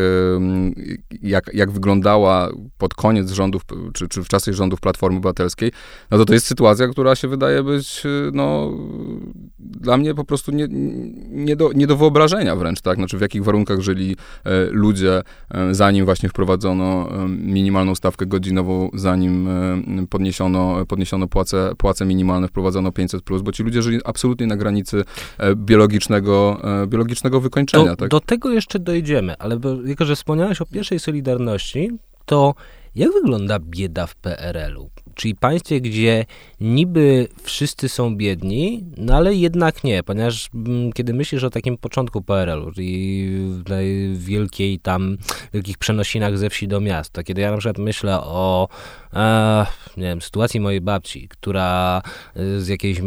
[1.23, 3.63] jak, jak wyglądała pod koniec rządów,
[3.95, 5.73] czy, czy w czasach rządów Platformy Obywatelskiej,
[6.11, 8.73] no to to jest sytuacja, która się wydaje być, no,
[9.59, 10.69] dla mnie po prostu nie,
[11.31, 16.05] nie, do, nie do wyobrażenia wręcz, tak, znaczy jakich warunkach żyli e, ludzie, e, zanim
[16.05, 19.49] właśnie wprowadzono e, minimalną stawkę godzinową, zanim
[20.11, 25.05] podniesiono, podniesiono płace, płace minimalne, wprowadzono 500+, bo ci ludzie żyli absolutnie na granicy
[25.57, 27.91] biologicznego, biologicznego wykończenia.
[27.91, 28.09] Do, tak?
[28.09, 31.91] do tego jeszcze dojdziemy, ale jako, że wspomniałeś o pierwszej Solidarności,
[32.27, 32.55] to
[32.95, 34.91] jak wygląda bieda w PRL-u?
[35.15, 36.25] Czyli państwie, gdzie
[36.61, 41.79] niby wszyscy są biedni, no ale jednak nie, ponieważ m, mm, kiedy myślisz o takim
[41.79, 43.29] początku PRL-u, czyli
[44.15, 45.17] wielkiej tam,
[45.55, 48.69] wielkich przenosinach ze wsi do miasta, kiedy ja na przykład myślę o
[49.15, 52.03] e, nie wiem, sytuacji mojej babci, która
[52.37, 52.99] e, z jakiejś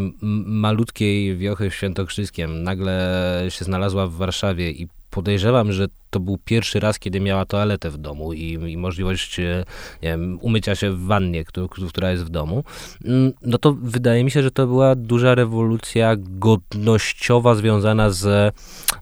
[0.45, 6.79] malutkiej wiochy w Świętokrzyskiem nagle się znalazła w Warszawie i podejrzewam, że to był pierwszy
[6.79, 9.65] raz, kiedy miała toaletę w domu i, i możliwość e,
[10.01, 11.43] wiem, umycia się w wannie,
[11.89, 12.63] która jest w domu,
[13.05, 18.25] mm, no to wydaje mi się, że to była duża rewolucja godnościowa związana z,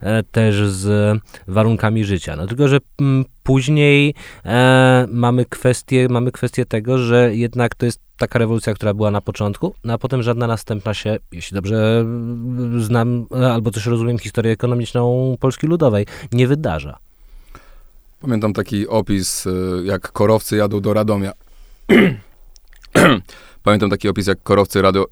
[0.01, 2.35] e, też z warunkami życia.
[2.35, 4.13] No tylko, że mm, później
[4.45, 9.21] e, mamy, kwestię, mamy kwestię tego, że jednak to jest taka rewolucja, która była na
[9.21, 12.05] początku, no a potem żadna następna się, jeśli dobrze
[12.77, 17.02] znam albo też rozumiem historię ekonomiczną Polski Ludowej, nie wydarza.
[18.23, 19.51] Pamiętam taki opis, y,
[19.83, 21.31] jak korowcy jadą do Radomia.
[23.63, 25.05] Pamiętam taki opis, jak korowcy rado...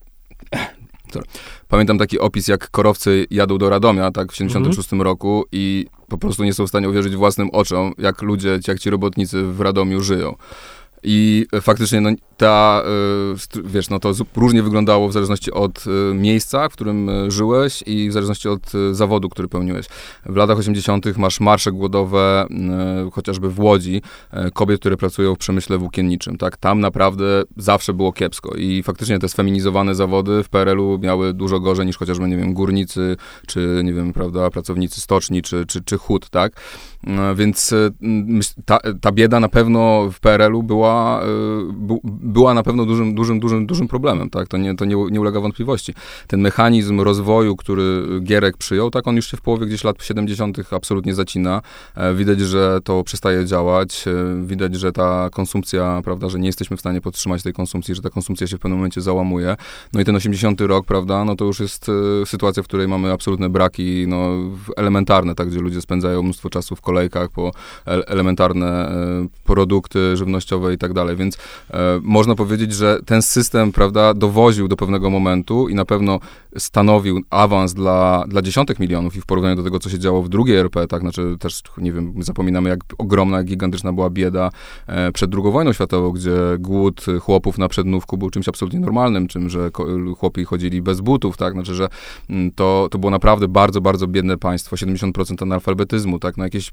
[1.68, 5.06] Pamiętam taki opis, jak korowcy jadą do Radomia, tak, w 76 mm -hmm.
[5.06, 8.90] roku i po prostu nie są w stanie uwierzyć własnym oczom, jak ludzie, jak ci
[8.90, 10.36] robotnicy w Radomiu żyją.
[11.04, 12.84] I faktycznie no, ta,
[13.56, 17.84] y, wiesz, no to różnie wyglądało w zależności od y, miejsca, w którym y, żyłeś
[17.86, 19.86] i w zależności od zawodu, który pełniłeś.
[20.26, 21.18] W latach 80.
[21.18, 22.48] masz marsze głodowe,
[23.12, 24.02] chociażby w Łodzi,
[24.54, 26.58] kobiet, które pracują w przemyśle włókienniczym, tak?
[26.58, 31.86] Tam naprawdę zawsze było kiepsko i faktycznie te sfeminizowane zawody w PRL-u miały dużo gorzej
[31.86, 36.30] niż chociażby, nie wiem, górnicy, czy, nie wiem, prawda, pracownicy stoczni, czy, czy, czy hut,
[36.30, 36.54] tak?
[37.08, 37.90] E, więc e,
[38.66, 41.28] ta, ta bieda na pewno w PRL-u była, e,
[42.04, 44.48] była na pewno dużym, dużym, dużym, dużym problemem, tak?
[44.48, 45.94] To, nie, to nie, nie ulega wątpliwości.
[46.28, 50.74] Ten mechanizm rozwoju, który Gierek przyjął, tak, on już się w połowie gdzieś lat 70.
[50.74, 51.62] absolutnie zacina.
[52.16, 54.06] Widać, że to przestaje działać,
[54.46, 58.10] widać, że ta konsumpcja, prawda, że nie jesteśmy w stanie podtrzymać tej konsumpcji, że ta
[58.10, 59.56] konsumpcja się w pewnym momencie załamuje.
[59.94, 60.62] No i ten 80.
[60.62, 61.88] rok, prawda, no to już jest
[62.26, 64.30] sytuacja, w której mamy absolutne braki, no,
[64.78, 67.52] elementarne, tak, gdzie ludzie spędzają mnóstwo czasu w kolejkach po
[67.86, 71.16] elementarne e, produkty żywnościowe i tak dalej.
[71.16, 71.38] Więc
[71.70, 76.20] e, można powiedzieć, że ten system, prawda, dowoził do pewnego momentu i na pewno
[76.58, 80.30] stanowił awans dla, dla dziesiątek milionów i w porównaniu do tego, co się działo w
[80.30, 84.50] drugiej RP, tak, znaczy też, nie wiem, zapominamy, jak ogromna, gigantyczna była bieda
[84.88, 89.50] e, przed II wojną światową, gdzie głód chłopów na przednówku był czymś absolutnie normalnym, czym,
[89.50, 89.70] że
[90.18, 91.88] chłopi chodzili bez butów, tak, znaczy, że
[92.30, 96.72] mm, to, to było naprawdę bardzo, bardzo biedne państwo, 70% analfabetyzmu, tak, no jakieś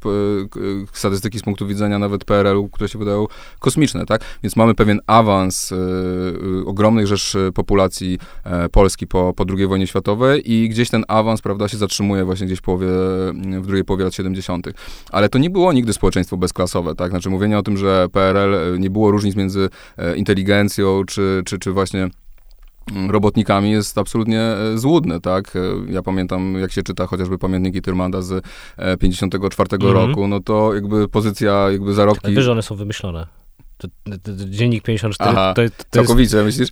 [0.93, 3.27] statystyki z punktu widzenia nawet PRL-u, które się wydają
[3.59, 4.21] kosmiczne, tak?
[4.43, 8.19] Więc mamy pewien awans y, y, ogromnych rzesz populacji
[8.67, 12.47] y, Polski po, po II wojnie światowej i gdzieś ten awans, prawda, się zatrzymuje właśnie
[12.47, 12.87] gdzieś w, połowie,
[13.61, 14.67] w drugiej połowie lat 70.
[15.11, 17.11] Ale to nie było nigdy społeczeństwo bezklasowe, tak?
[17.11, 19.69] Znaczy mówienie o tym, że PRL nie było różnic między
[20.17, 22.11] inteligencją czy, czy, czy właśnie
[23.09, 25.57] robotnikami jest absolutnie e, złudne, tak?
[25.57, 25.61] E,
[25.93, 28.45] ja pamiętam, jak się czyta chociażby pamiętniki Tyrmanda z
[29.01, 30.09] 54 mm -hmm.
[30.09, 32.27] roku, no to jakby pozycja, jakby zarobki...
[32.27, 33.38] Ale że one są wymyślone.
[33.79, 36.69] To, to, to, dziennik 54 Aha, to, to całkowicie, jest, myślisz?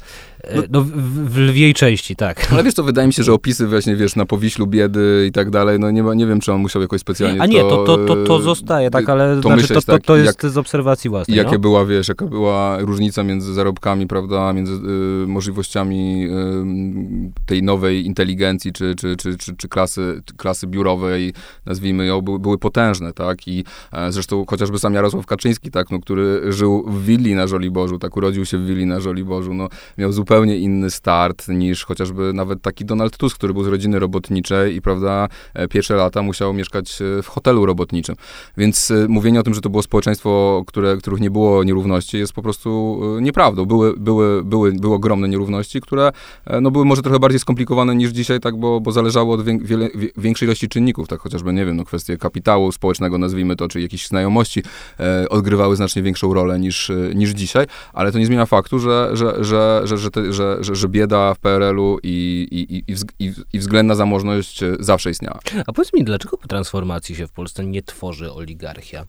[0.55, 0.91] No, no w,
[1.31, 2.53] w, lwiej części, tak.
[2.53, 5.51] Ale wiesz, to wydaje mi się, że opisy właśnie, wiesz, na Powiślu biedy i tak
[5.51, 7.97] dalej, no nie, ma, nie wiem, czy on musiał jakoś specjalnie A nie, to, to,
[8.07, 11.35] to, to zostaje, tak, ale to, znaczy, to, to, to jest jak, z obserwacji własnej.
[11.35, 11.59] I jakie no?
[11.59, 18.73] była, wiesz, jaka była różnica między zarobkami, prawda, między y, możliwościami y, tej nowej inteligencji,
[18.73, 21.35] czy, czy, czy, czy, czy klasy, klasy biurowej,
[21.67, 26.01] nazwijmy ją, były, były potężne, tak, i e, zresztą chociażby sam Jarosław Kaczyński, tak, no,
[26.01, 29.69] który żył w willi na Żoliborzu, tak, urodził się w willi na Żoliborzu, no,
[29.99, 34.77] miał zupełnie inny start niż chociażby nawet taki Donald Tusk, który był z rodziny robotniczej
[34.77, 38.17] i, prawda, e, pierwsze lata musiał mieszkać e, w hotelu robotniczym.
[38.57, 42.33] Więc e, mówienie o tym, że to było społeczeństwo, które, których nie było nierówności, jest
[42.33, 43.65] po prostu nieprawdą.
[43.65, 46.13] Były, były, były, były ogromne nierówności, które
[46.61, 49.89] no, były może trochę bardziej skomplikowane niż dzisiaj, tak, bo, bo zależało od wiek, wiele,
[50.17, 54.07] większej ilości czynników, tak, chociażby, nie wiem, no, kwestie kapitału społecznego, nazwijmy to, czy jakieś
[54.07, 54.63] znajomości
[55.01, 59.45] e, odgrywały znacznie większą rolę niż, niż dzisiaj, ale to nie zmienia faktu, że, że,
[59.45, 63.95] że, że, że, te, że, że, że bieda w PRL-u i, i, i, i, względna
[63.95, 65.39] zamożność e, zawsze istniała.
[65.67, 69.05] A powiedz mi, dlaczego po transformacji się w Polsce nie tworzy oligarchia?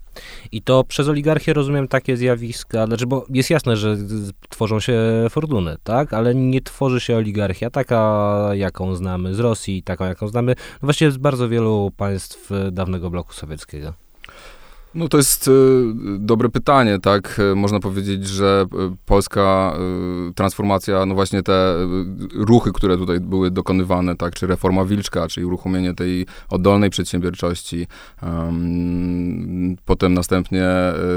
[0.52, 3.98] I to przez oligarchię rozumiem takie zjawiska, znaczy, bo jest jasne, że
[4.50, 6.14] tworzą się fortuny, tak?
[6.14, 11.12] Ale nie tworzy się oligarchia taka, jaką znamy z Rosji, taką, jaką znamy no właściwie
[11.12, 14.07] z bardzo wielu państw dawnego bloku sowieckiego.
[14.96, 15.52] No to jest y,
[16.20, 17.42] dobre pytanie, tak?
[17.56, 19.74] Można powiedzieć, że y, polska
[20.30, 21.76] y, transformacja, no właśnie te
[22.34, 24.36] ruchy, które tutaj były dokonywane, tak?
[24.36, 27.88] Czy reforma Wilczka, czyli uruchomienie tej oddolnej przedsiębiorczości,
[28.24, 30.68] um, potem następnie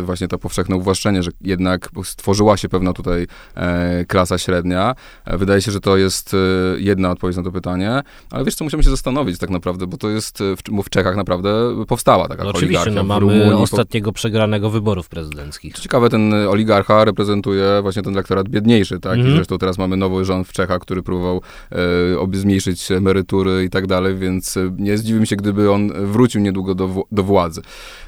[0.03, 4.95] właśnie to powszechne uwłaszczenie, że jednak stworzyła się pewna tutaj e, klasa średnia.
[5.25, 6.37] E, wydaje się, że to jest
[6.77, 10.09] jedna odpowiedź na to pytanie, ale wiesz co, musimy się zastanowić tak naprawdę, bo to
[10.09, 11.51] jest, w, w Czechach naprawdę
[11.89, 15.75] powstała taka no oczywiście, no mamy Ostatniego przegranego wyborów prezydenckich.
[15.75, 19.13] Ciekawe, ten oligarcha reprezentuje właśnie ten elektorat biedniejszy, tak?
[19.13, 19.19] Mm.
[19.19, 19.37] I mhm.
[19.37, 21.41] zresztą teraz mamy nowy rząd w Czechach, który próbował
[21.73, 26.75] e, zmniejszyć emerytury i tak dalej, więc e, nie zdziwiłbym się, gdyby on wrócił niedługo
[26.75, 27.63] do, do władzy.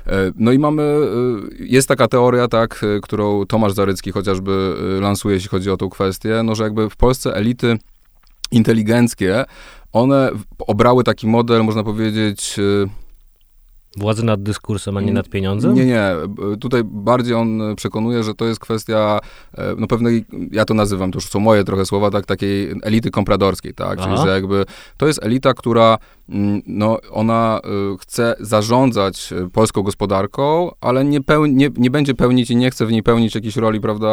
[0.07, 5.35] E, no i mamy, e, jest taka teoria, tak, e, którą Tomasz Zarycki chociażby lansuje,
[5.35, 7.79] jeśli chodzi o tą kwestię, no, że jakby w Polsce elity
[8.51, 9.45] inteligenckie,
[9.93, 12.57] one obrały taki model, można powiedzieć,
[13.97, 15.75] Władzy nad dyskursem, a nie nad pieniądzem?
[15.75, 16.11] Nie, nie.
[16.61, 19.21] Tutaj bardziej on przekonuje, że to jest kwestia
[19.55, 23.11] e, no pewnej, ja to nazywam, to już są moje trochę słowa, tak, takiej elity
[23.11, 24.09] kompradorskiej, tak, Aha.
[24.09, 24.65] czyli że jakby
[24.97, 27.69] to jest elita, która mm, no, ona e,
[27.99, 32.87] chce zarządzać e, polską gospodarką, ale nie, pełni, nie, nie będzie pełnić i nie chce
[32.87, 34.09] w niej pełnić jakiejś roli, prawda,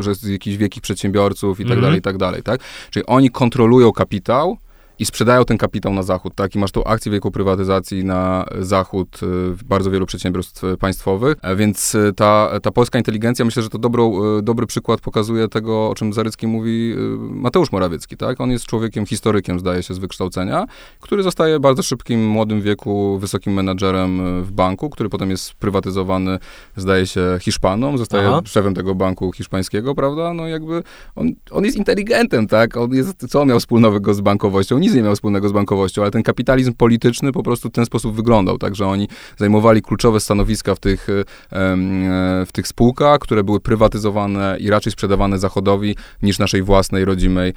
[0.00, 1.82] że jest jakichś wielkich przedsiębiorców i tak mhm.
[1.82, 2.60] dalej, i tak dalej, tak?
[2.90, 4.58] Czyli oni kontrolują kapitał,
[4.98, 6.54] i sprzedają ten kapitał na zachód, tak?
[6.54, 9.26] I masz tą akcję wielką prywatyzacji na zachód y,
[9.64, 14.24] bardzo wielu przedsiębiorstw państwowych, e, więc y, ta, ta polska inteligencja, myślę, że to dobrą,
[14.38, 18.40] y, dobry przykład pokazuje tego, o czym Zarycki mówi Mateusz Morawiecki, tak?
[18.40, 20.66] On jest człowiekiem, historykiem, zdaje się, z wykształcenia,
[21.00, 26.38] który zostaje w bardzo szybkim, młodym wieku wysokim menadżerem w banku, który potem jest prywatyzowany,
[26.76, 28.40] zdaje się, Hiszpanom, zostaje Aha.
[28.44, 30.34] szefem tego banku hiszpańskiego, prawda?
[30.34, 30.82] No jakby
[31.16, 32.76] on, on jest inteligentem, tak?
[32.76, 34.78] On jest, co on miał wspólnego z bankowością?
[34.82, 38.16] Nic nie miał wspólnego z bankowością, ale ten kapitalizm polityczny po prostu w ten sposób
[38.16, 41.24] wyglądał, tak, że oni zajmowali kluczowe stanowiska w tych, e,
[42.46, 47.52] w tych spółkach, które były prywatyzowane i raczej sprzedawane Zachodowi niż naszej własnej, rodzimej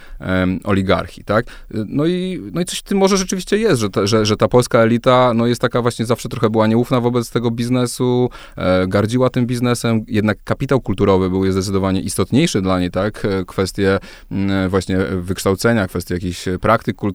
[0.63, 1.45] oligarchii, tak.
[1.71, 4.47] No i, no i coś w tym może rzeczywiście jest, że ta, że, że ta
[4.47, 9.29] polska elita, no jest taka właśnie zawsze trochę była nieufna wobec tego biznesu, e, gardziła
[9.29, 13.99] tym biznesem, jednak kapitał kulturowy był zdecydowanie istotniejszy dla niej, tak, e, kwestie
[14.31, 17.14] mm, właśnie wykształcenia, kwestie jakichś praktyk kulturowych,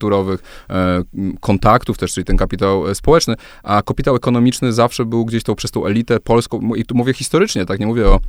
[0.71, 1.03] e,
[1.41, 5.87] kontaktów też, czyli ten kapitał społeczny, a kapitał ekonomiczny zawsze był gdzieś tą przez tą
[5.87, 8.21] elitę polską, i tu mówię historycznie, tak, nie mówię o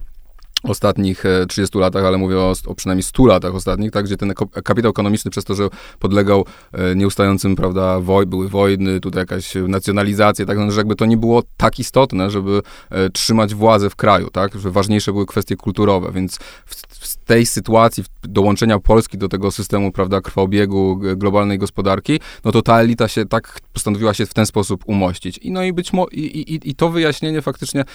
[0.64, 4.34] ostatnich 30 e, latach, ale mówię o, o, przynajmniej 100 latach ostatnich, tak, gdzie ten
[4.64, 5.68] kapitał ekonomiczny przez to, że
[6.00, 11.06] podlegał e, nieustającym, prawda, woj, były wojny, tutaj jakaś nacjonalizacja, tak, no, że jakby to
[11.06, 15.56] nie było tak istotne, żeby e, trzymać władzę w kraju, tak, że ważniejsze były kwestie
[15.56, 22.20] kulturowe, więc w, w tej sytuacji dołączenia Polski do tego systemu, prawda, krwobiegu globalnej gospodarki,
[22.46, 25.38] no to ta elita się tak postanowiła się w ten sposób umościć.
[25.38, 27.86] I no i być mo- i, i, i to wyjaśnienie faktycznie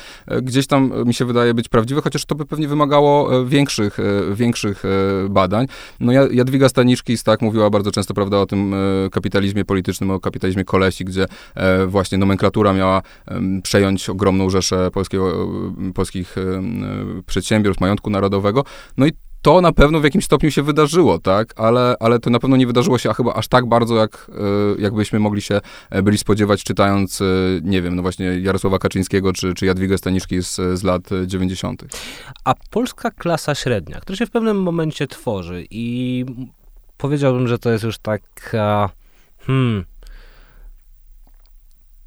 [0.42, 4.34] gdzieś tam mi się wydaje być prawdziwe, chociaż to by pewnie wymagało e, większych, e,
[4.34, 4.88] większych e,
[5.28, 5.66] badań.
[6.00, 8.74] No Jadwiga Staniczkis tak mówiła bardzo często, prawda, o tym
[9.12, 11.26] kapitalizmie politycznym, o kapitalizmie kolesi, gdzie
[11.86, 13.02] właśnie nomenklatura miała
[13.62, 15.48] przejąć ogromną rzeszę polskiego,
[15.94, 16.36] polskich
[17.26, 18.64] przedsiębiorstw, majątku narodowego.
[18.96, 19.12] No i
[19.46, 21.54] to na pewno w jakimś stopniu się wydarzyło, tak?
[21.56, 24.30] Ale, ale to na pewno nie wydarzyło się chyba aż tak bardzo, jak,
[24.78, 27.24] e, jakbyśmy mogli się e, byli spodziewać, czytając, e,
[27.62, 31.84] nie wiem, no właśnie Jarosława Kaczyńskiego czy, czy Jadwigę Staniszki z, z lat 90.
[32.44, 36.24] A polska klasa średnia, która się w pewnym momencie tworzy i
[36.96, 38.90] powiedziałbym, że to jest już taka,
[39.38, 39.84] hmm,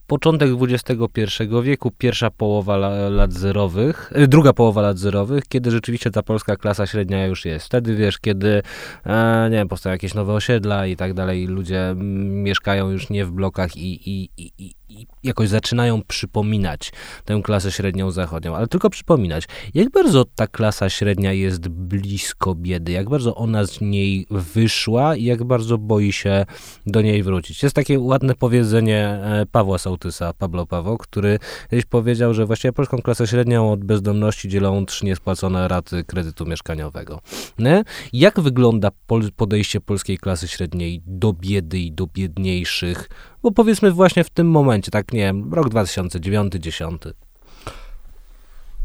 [0.09, 2.77] początek XXI wieku, pierwsza połowa
[3.09, 7.65] lat zerowych, e, druga połowa lat zerowych, kiedy rzeczywiście ta polska klasa średnia już jest.
[7.65, 8.61] Wtedy wiesz, kiedy,
[9.05, 11.93] e, nie wiem, powstają jakieś nowe osiedla i tak dalej, ludzie
[12.43, 14.73] mieszkają już nie w blokach i, i, i,
[15.23, 16.91] jakoś zaczynają przypominać
[17.25, 22.91] tę klasę średnią zachodnią, ale tylko przypominać, jak bardzo ta klasa średnia jest blisko biedy,
[22.91, 26.45] jak bardzo ona z niej wyszła i jak bardzo boi się
[26.85, 27.63] do niej wrócić.
[27.63, 32.97] Jest takie ładne powiedzenie e, Pawła Sołtysa, Pablo Paweł, który kiedyś powiedział, że właściwie polską
[32.97, 37.19] klasę średnią od bezdomności dzielą trzy niespłacone raty kredytu mieszkaniowego.
[37.59, 37.83] Nie?
[38.13, 38.91] Jak wygląda
[39.35, 43.09] podejście polskiej klasy średniej do biedy i do biedniejszych
[43.43, 46.97] bo powiedzmy właśnie w tym momencie, tak nie wiem, rok 2009-2010.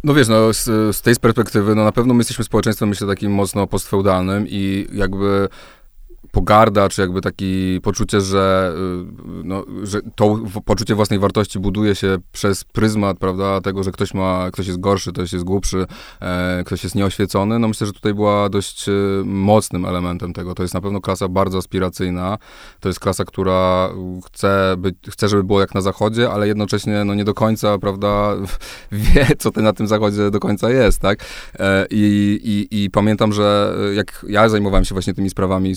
[0.05, 0.65] No wiesz, no z,
[0.97, 5.49] z tej perspektywy, no na pewno my jesteśmy społeczeństwem, myślę, takim mocno postfeudalnym i jakby
[6.35, 7.47] pogarda, czy jakby takie
[7.83, 13.83] poczucie, że, y, no, że to poczucie własnej wartości buduje się przez pryzmat, prawda, tego,
[13.83, 15.87] że ktoś ma, ktoś jest gorszy, ktoś jest głupszy,
[16.21, 18.93] e, ktoś jest nieoświecony, no myślę, że tutaj była dość e,
[19.25, 20.55] mocnym elementem tego.
[20.55, 22.39] To jest na pewno klasa bardzo aspiracyjna,
[22.81, 23.91] to jest klasa, która
[24.27, 28.35] chce, być, chce żeby było jak na zachodzie, ale jednocześnie, no nie do końca, prawda,
[28.93, 31.19] wie, co to na tym zachodzie do końca jest, tak?
[31.59, 35.75] E, i, i, I pamiętam, że jak ja zajmowałem się właśnie tymi sprawami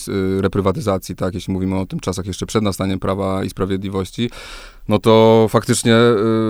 [0.48, 4.30] reprywatyzacji, tak, jeśli mówimy o tym czasach jeszcze przed nastaniem Prawa i Sprawiedliwości,
[4.88, 5.96] no to faktycznie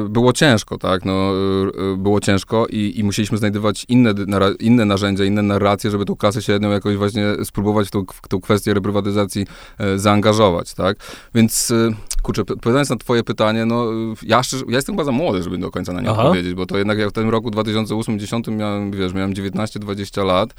[0.05, 1.31] y, było ciężko, tak, no,
[1.75, 4.13] y, y, było ciężko i, i musieliśmy znajdować inne,
[4.59, 8.41] inne narzędzia, inne narracje, żeby tą klasę średnią jakoś właśnie spróbować w tą, w tą
[8.41, 9.45] kwestię reprywatyzacji
[9.95, 10.97] zaangażować, tak,
[11.35, 11.73] więc,
[12.21, 13.85] kurczę, odpowiadając na twoje pytanie, no,
[14.23, 16.77] ja, szczerze, ja jestem chyba za młody, żeby do końca na nie odpowiedzieć, bo to
[16.77, 20.53] jednak ja w tym roku 2008-2010 miałem, wiesz, miałem 19-20 lat,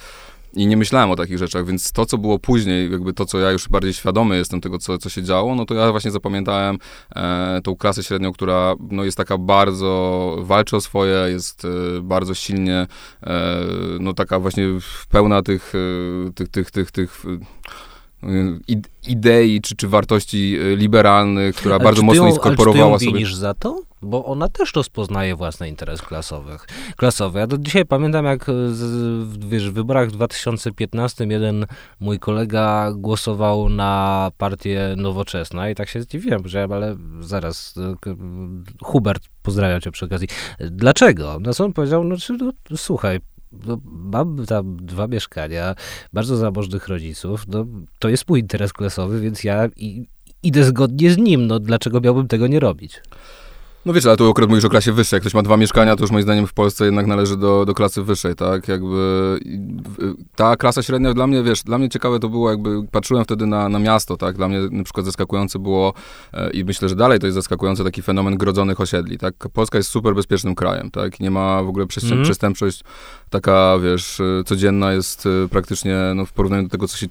[0.53, 3.51] i nie myślałem o takich rzeczach, więc to, co było później, jakby to, co ja
[3.51, 6.79] już bardziej świadomy jestem tego, co, co się działo, no to ja właśnie zapamiętałem
[7.17, 11.69] e, tą klasę średnią, która no, jest taka bardzo, walczy o swoje, jest e,
[12.03, 12.87] bardzo silnie,
[13.23, 13.57] e,
[14.01, 14.65] no taka właśnie
[15.09, 15.73] pełna tych,
[16.29, 17.25] e, tych, tych, tych, tych
[19.09, 23.21] idei czy, czy wartości e, liberalnych, która ale bardzo mocno ją, inkorporowała ale czy ty
[23.21, 23.37] ją sobie.
[23.37, 23.88] za to?
[24.03, 27.39] Bo ona też rozpoznaje własny interes klasowych, klasowy.
[27.39, 28.47] Ja do dzisiaj pamiętam, jak
[29.39, 31.67] wiesz, w wyborach w 2015 jeden
[32.01, 37.75] mój kolega głosował na partię Nowoczesna i tak się zdziwiłem, że ale zaraz,
[38.07, 38.15] e,
[38.83, 40.29] Hubert, pozdrawiam cię przy okazji.
[40.61, 41.39] Dlaczego?
[41.41, 42.05] No co on powiedział?
[42.05, 42.17] No,
[42.71, 43.21] no słuchaj,
[43.53, 45.75] no, mam tam dwa mieszkania,
[46.13, 47.67] bardzo zamożnych rodziców, no,
[47.99, 50.07] to jest mój interes klasowy, więc ja i,
[50.43, 53.01] idę zgodnie z nim, no dlaczego miałbym tego nie robić?
[53.89, 55.17] No wiesz, ale tu akurat mówisz o klasie wyższej.
[55.17, 57.75] Jak ktoś ma dwa mieszkania, to już moim zdaniem w Polsce jednak należy do, do
[57.75, 58.69] klasy wyższej, tak?
[58.69, 59.39] Jakby
[60.37, 63.69] ta klasa średnia dla mnie, wiesz, dla mnie ciekawe to było, jakby patrzyłem wtedy na,
[63.69, 64.37] na miasto, tak?
[64.37, 65.95] Dla mnie na przykład zaskakujące było
[66.33, 69.35] e, i myślę, że dalej to jest zaskakujący taki fenomen grodzonych osiedli, tak?
[69.53, 71.21] Polska jest super bezpiecznym krajem, tak?
[71.21, 72.25] Nie ma w ogóle przestęp mm.
[72.25, 72.85] przestępczość
[73.31, 77.07] taka, wiesz, e, codzienna jest e, praktycznie, no w porównaniu do tego, co się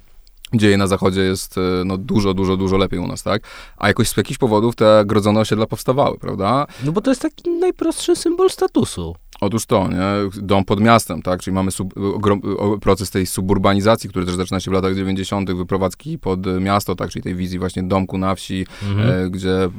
[0.53, 3.43] dzieje na zachodzie jest e, no, dużo, dużo, dużo lepiej u nas, tak?
[3.77, 6.67] A jakoś z jakichś powodów te grodzone osiedla powstawały, prawda?
[6.85, 9.15] No bo to jest taki najprostszy symbol statusu.
[9.41, 10.41] Otóż to, nie?
[10.41, 11.41] Dom pod miastem, tak?
[11.41, 12.41] Czyli mamy sub, ogrom,
[12.81, 17.09] proces tej suburbanizacji, który też zaczyna się w latach 90., wyprowadzki pod miasto, tak?
[17.09, 19.25] Czyli tej wizji właśnie domku na wsi, mhm.
[19.25, 19.63] e, gdzie...
[19.63, 19.69] E,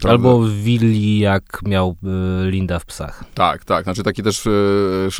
[0.00, 1.96] prawda, Albo willi, jak miał
[2.46, 3.24] e, Linda w psach.
[3.34, 3.84] Tak, tak.
[3.84, 4.50] Znaczy taki też, e,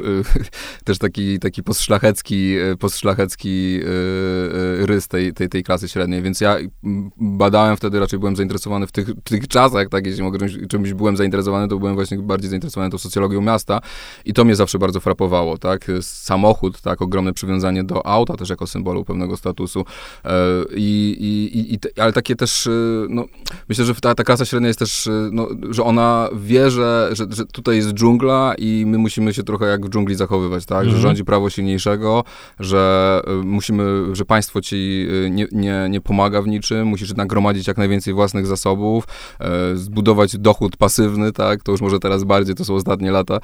[0.85, 3.81] też taki, taki postszlachecki, e, postszlachecki
[4.83, 6.57] e, rys tej, tej, tej klasy średniej, więc ja
[7.17, 10.07] badałem wtedy, raczej byłem zainteresowany w tych, tych czasach, tak?
[10.07, 13.81] Jeśli mogę czymś, czymś byłem zainteresowany, to byłem właśnie bardziej zainteresowany tą socjologią miasta,
[14.25, 15.87] i to mnie zawsze bardzo frapowało, tak?
[16.01, 19.85] Samochód, tak, ogromne przywiązanie do auta też jako symbolu pewnego statusu.
[20.25, 20.31] E,
[20.77, 22.71] I, i, i, ale takie też, e,
[23.09, 23.25] no,
[23.69, 27.27] myślę, że ta, ta klasa średnia jest też, e, no, że ona wie, że, że,
[27.31, 30.79] że tutaj jest dżungla i my musimy się trochę jak w dżungli zachowywać, tak?
[30.79, 30.97] Mhm.
[30.97, 32.25] Że rządzi prawo silniejszego,
[32.61, 34.76] że musimy, że państwo ci
[35.31, 39.05] nie, nie, nie pomaga w niczym, musisz nagromadzić jak najwięcej własnych zasobów,
[39.75, 41.63] zbudować dochód pasywny, tak?
[41.63, 43.39] To już może teraz bardziej, to są ostatnie lata,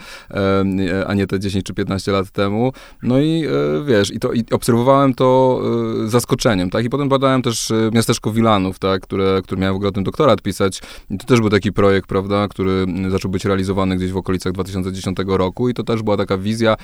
[1.06, 2.72] a nie te 10 czy 15 lat temu.
[3.02, 5.60] No i e, wiesz, i, to, i obserwowałem to
[6.04, 6.84] e, zaskoczeniem, tak?
[6.84, 9.02] I potem badałem też e, miasteczko Wilanów, tak?
[9.02, 10.82] Które, które miałem w ogóle o tym doktorat pisać.
[11.10, 15.18] I to też był taki projekt, prawda, który zaczął być realizowany gdzieś w okolicach 2010
[15.26, 16.76] roku i to też była taka wizja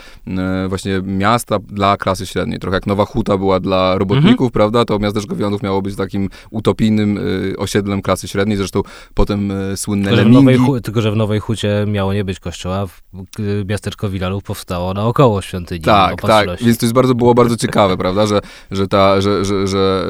[0.68, 2.58] właśnie miasta dla klasy średniej.
[2.58, 4.84] Trochę jak Nowa Huta była dla robotników, prawda?
[4.84, 7.20] To miasteczko Wilanów miało być takim utopijnym
[7.58, 8.56] osiedlem klasy średniej.
[8.56, 8.82] Zresztą
[9.14, 10.54] potem słynne tylko, Lemingi.
[10.54, 12.86] Że Nowej, tylko, że w Nowej Hucie miało nie być kościoła,
[13.68, 15.80] miasteczko Wilanów powstało naokoło świątyni.
[15.80, 19.66] Tak, tak, więc to jest bardzo, było bardzo ciekawe, prawda, że, że, ta, że, że,
[19.66, 20.04] że,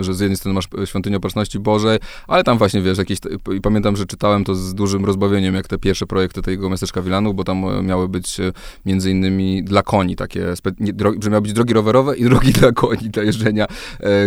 [0.00, 3.18] że z jednej strony masz świątynię Opatrzności Bożej, ale tam właśnie, wiesz, jakieś,
[3.56, 7.36] i pamiętam, że czytałem to z dużym rozbawieniem, jak te pierwsze projekty tego miasteczka Wilanów,
[7.36, 8.52] bo tam e, miały być e,
[8.86, 10.46] między innymi dla koni takie,
[11.22, 13.69] że miały być drogi rowerowe i drogi dla koni, do jeżdżenia e,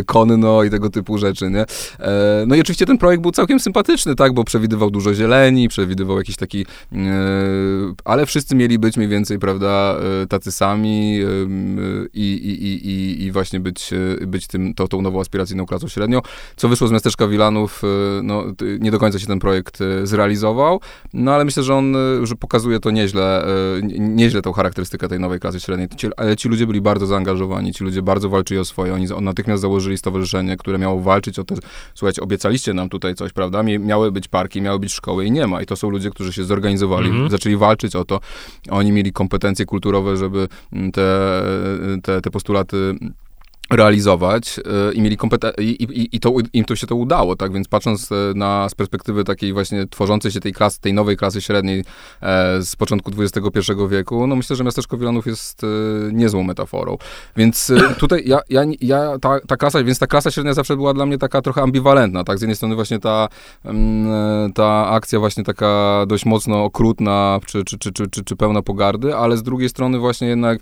[0.06, 1.66] konno i tego typu rzeczy, nie?
[2.48, 6.36] No i oczywiście ten projekt był całkiem sympatyczny, tak, bo przewidywał dużo zieleni, przewidywał jakiś
[6.36, 6.66] taki,
[8.06, 11.20] ale wszyscy mieli być mniej więcej, prawda, e, tacy sami
[12.14, 16.22] i, i, i, i właśnie być, e, być tym, to, tą nową aspiracyjną klasą średnią.
[16.56, 18.44] Co wyszło z miasteczka Wilanów, e, no,
[18.80, 20.80] nie do końca się ten projekt zrealizował,
[21.14, 23.46] no ale myślę, że on, że pokazuje to nieźle,
[24.00, 25.90] nieźle tą charakterystykę tej nowej klasy średniej.
[25.98, 29.62] Ci, ale ci ludzie byli bardzo zaangażowani, ci ludzie bardzo walczyli o swoje, oni natychmiast
[29.62, 31.56] założyli stowarzyszenie, które miało walczyć o te,
[31.94, 35.62] słuchajcie, obiecaliście nam tutaj coś, prawda, miały być parki, miały być szkoły i nie ma.
[35.62, 37.32] I to są ludzie, którzy się zorganizowali, mm -hmm.
[37.32, 38.20] zaczęli walczyć o to,
[38.70, 40.48] oni mieli kompetencje kulturowe, żeby
[40.94, 41.44] te,
[42.04, 42.96] te, te postulaty
[43.76, 47.54] realizować e, i mieli kompetencje, i, i, i to, im to się to udało, tak,
[47.54, 51.42] więc patrząc e, na, z perspektywy takiej właśnie tworzącej się tej klasy, tej nowej klasy
[51.42, 51.80] średniej
[52.22, 55.68] e, z początku XXI wieku, no myślę, że miasteczko Wilanów jest e,
[56.12, 56.98] niezłą metaforą,
[57.36, 60.94] więc e, tutaj ja, ja, ja ta, ta klasa, więc ta klasa średnia zawsze była
[60.94, 63.28] dla mnie taka trochę ambiwalentna, tak, z jednej strony właśnie ta,
[63.66, 68.62] mm, ta akcja właśnie taka dość mocno okrutna, czy, czy, czy, czy, czy, czy pełna
[68.62, 70.60] pogardy, ale z drugiej strony właśnie jednak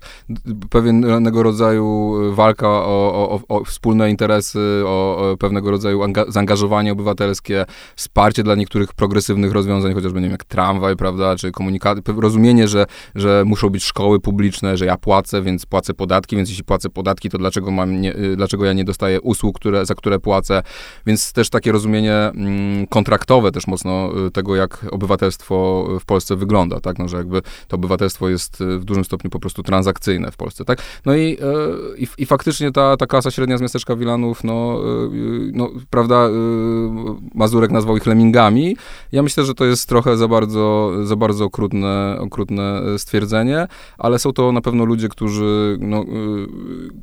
[0.70, 7.64] pewnego rodzaju walka o o, o, wspólne interesy, o, o pewnego rodzaju zaangażowanie obywatelskie,
[7.96, 12.86] wsparcie dla niektórych progresywnych rozwiązań, chociażby nie wiem, jak tramwaj, prawda, czy komunikaty, rozumienie, że,
[13.14, 17.30] że muszą być szkoły publiczne, że ja płacę, więc płacę podatki, więc jeśli płacę podatki,
[17.30, 20.62] to dlaczego mam nie, y, dlaczego ja nie dostaję usług, które, za które płacę,
[21.06, 26.80] więc też takie rozumienie mm, kontraktowe też mocno y, tego, jak obywatelstwo w Polsce wygląda,
[26.80, 30.36] tak, no, że jakby to obywatelstwo jest y, w dużym stopniu po prostu transakcyjne w
[30.36, 31.38] Polsce, tak, no i,
[31.96, 34.80] i, i faktycznie ta ta, klasa średnia z miasteczka Wilanów, no,
[35.12, 36.30] y, no, prawda, y,
[37.34, 38.76] Mazurek nazwał ich lemmingami.
[39.12, 43.66] Ja myślę, że to jest trochę za bardzo, za bardzo okrutne, okrutne stwierdzenie,
[43.98, 46.06] ale są to na pewno ludzie, którzy, no, y,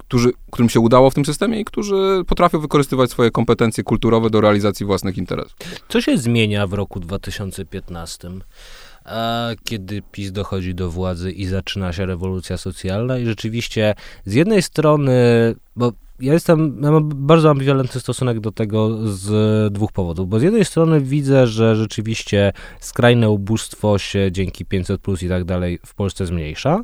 [0.07, 4.41] którzy, którym się udało w tym systemie i którzy potrafią wykorzystywać swoje kompetencje kulturowe do
[4.41, 5.55] realizacji własnych interesów.
[5.89, 8.29] Co się zmienia w roku 2015?
[9.05, 13.95] A kiedy PiS dochodzi do władzy i zaczyna się rewolucja socjalna i rzeczywiście
[14.25, 15.11] z jednej strony,
[15.75, 15.91] bo
[16.21, 20.65] ja jestem, ja mam bardzo ambiwalentny stosunek do tego z dwóch powodów, bo z jednej
[20.65, 26.25] strony widzę, że rzeczywiście skrajne ubóstwo się dzięki 500 plus i tak dalej w Polsce
[26.25, 26.83] zmniejsza.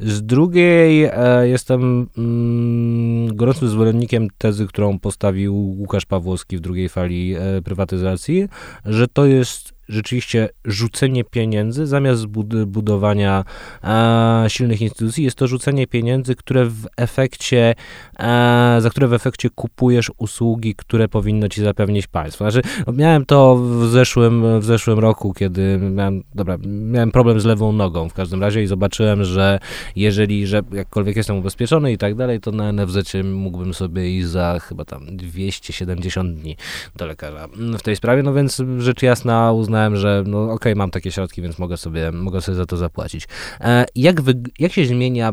[0.00, 7.34] Z drugiej e, jestem mm, gorącym zwolennikiem tezy, którą postawił Łukasz Pawłowski w drugiej fali
[7.34, 8.48] e, prywatyzacji,
[8.84, 12.26] że to jest rzeczywiście rzucenie pieniędzy zamiast
[12.66, 13.44] budowania
[13.84, 15.24] e, silnych instytucji.
[15.24, 17.74] Jest to rzucenie pieniędzy, które w efekcie,
[18.18, 22.50] e, za które w efekcie kupujesz usługi, które powinno ci zapewnić państwo.
[22.50, 27.44] Znaczy, no, miałem to w zeszłym, w zeszłym roku, kiedy miałem, dobra, miałem problem z
[27.44, 29.58] lewą nogą w każdym razie i zobaczyłem, że
[29.96, 34.58] jeżeli, że jakkolwiek jestem ubezpieczony i tak dalej, to na NFZ mógłbym sobie iść za
[34.60, 36.56] chyba tam 270 dni
[36.96, 40.90] do lekarza w tej sprawie, no więc rzecz jasna uznałem, że no okej, okay, mam
[40.90, 43.28] takie środki, więc mogę sobie, mogę sobie za to zapłacić.
[43.60, 45.32] E, jak, wy, jak się zmienia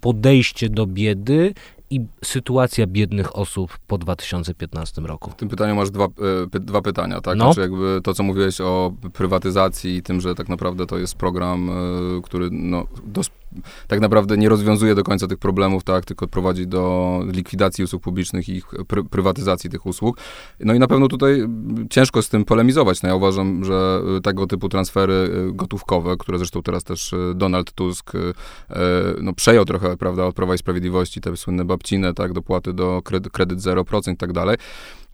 [0.00, 1.54] podejście do biedy
[1.90, 5.30] i sytuacja biednych osób po 2015 roku.
[5.30, 6.04] W tym pytaniu masz dwa,
[6.54, 7.38] e, dwa pytania, tak?
[7.38, 7.44] No.
[7.44, 11.70] Znaczy jakby to, co mówiłeś o prywatyzacji i tym, że tak naprawdę to jest program,
[11.70, 11.72] e,
[12.22, 13.30] który no, dos-
[13.86, 18.48] tak naprawdę nie rozwiązuje do końca tych problemów, tak, tylko prowadzi do likwidacji usług publicznych
[18.48, 20.16] i ich pry prywatyzacji tych usług.
[20.60, 21.48] No i na pewno tutaj
[21.90, 23.02] ciężko z tym polemizować.
[23.02, 27.72] No ja uważam, że tego typu transfery y, gotówkowe, które zresztą teraz też y, Donald
[27.72, 28.34] Tusk y,
[29.20, 33.32] no, przejął trochę, prawda, od Prawa i Sprawiedliwości, te słynne babcine, tak, dopłaty do kredyt,
[33.32, 34.56] kredyt 0% i tak dalej,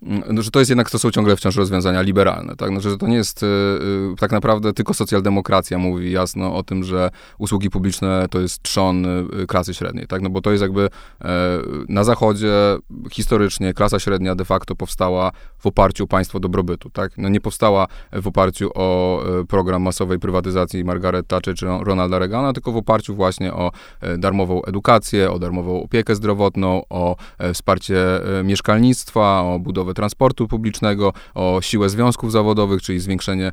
[0.03, 2.71] no, że to jest jednak, to są ciągle wciąż rozwiązania liberalne, tak?
[2.71, 7.11] Znaczy, że to nie jest, yy, tak naprawdę tylko socjaldemokracja mówi jasno o tym, że
[7.39, 10.23] usługi publiczne to jest trzon yy, klasy średniej, tak?
[10.23, 11.29] No bo to jest jakby yy,
[11.89, 12.53] na zachodzie
[13.13, 17.13] historycznie klasa średnia de facto powstała w oparciu o państwo dobrobytu, tak?
[17.19, 22.73] No nie powstała w oparciu o program masowej prywatyzacji Margaret Thatcher czy Ronalda Reagana, tylko
[22.73, 23.71] w oparciu właśnie o
[24.19, 27.17] darmową edukację, o darmową opiekę zdrowotną, o
[27.55, 27.97] wsparcie
[28.45, 33.53] mieszkalnictwa, o budowę transportu publicznego, o siłę związków zawodowych, czyli zwiększenie,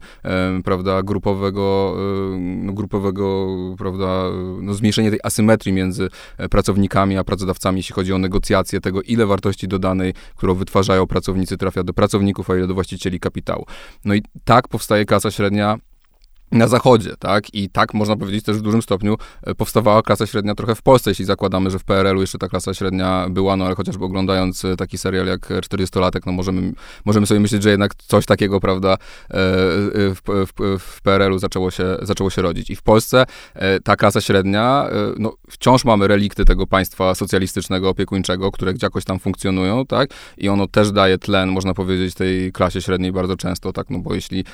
[0.64, 1.96] prawda, grupowego,
[2.40, 4.24] no, grupowego, prawda,
[4.62, 9.26] no, zmniejszenie tej asymetrii między e, pracownikami a pracodawcami, jeśli chodzi o negocjacje tego, ile
[9.26, 13.66] wartości dodanej, którą wytwarzają pracownicy, trafia do pracowników, a ile do właścicieli kapitału.
[14.06, 15.78] No i tak powstaje klasa średnia
[16.52, 17.54] na zachodzie, tak?
[17.54, 21.12] I tak można powiedzieć też w dużym stopniu e, powstawała klasa średnia trochę w Polsce,
[21.12, 24.76] jeśli zakładamy, że w PRL-u jeszcze ta klasa średnia była, no ale chociażby oglądając e,
[24.76, 26.74] taki serial jak 40-latek, no możemy,
[27.06, 28.98] możemy sobie myśleć, że jednak coś takiego, prawda, e,
[29.30, 32.70] w, w, w PRL-u zaczęło się, zaczęło się rodzić.
[32.70, 33.26] I w Polsce
[33.84, 34.90] ta klasa średnia,
[35.20, 40.10] no wciąż mamy relikty tego państwa socjalistycznego, opiekuńczego, które jakoś tam funkcjonują, tak?
[40.38, 43.90] I ono też daje tlen, można powiedzieć, tej klasie średniej bardzo często, tak?
[43.90, 44.46] No bo jeśli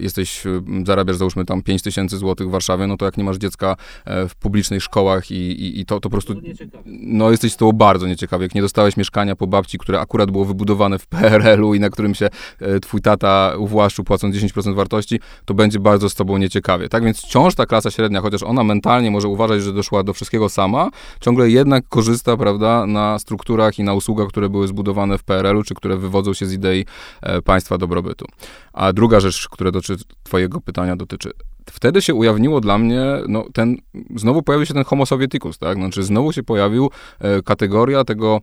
[0.00, 0.42] jesteś,
[0.86, 3.76] zarabiasz załóżmy załóżmy tam 5 tysięcy złotych w Warszawie, no to jak nie masz dziecka
[4.04, 6.34] e, w publicznych szkołach i, i, i to, to po prostu,
[6.86, 8.44] no jesteś z tego bardzo nieciekawy.
[8.44, 12.14] Jak nie dostałeś mieszkania po babci, które akurat było wybudowane w PRL-u i na którym
[12.14, 12.28] się
[12.60, 16.88] e, twój tata uwłaszczył płacąc 10% wartości, to będzie bardzo z tobą nieciekawie.
[16.88, 20.48] Tak więc wciąż ta klasa średnia, chociaż ona mentalnie może uważać, że doszła do wszystkiego
[20.48, 25.62] sama, ciągle jednak korzysta, prawda, na strukturach i na usługach, które były zbudowane w PRL-u,
[25.62, 26.86] czy które wywodzą się z idei
[27.22, 28.26] e, państwa dobrobytu.
[28.72, 31.29] A druga rzecz, która dotyczy twojego pytania, dotyczy
[31.70, 33.76] wtedy się ujawniło dla mnie, no ten,
[34.16, 38.40] znowu pojawił się ten homo sovieticus, tak, znaczy znowu się pojawił e, kategoria tego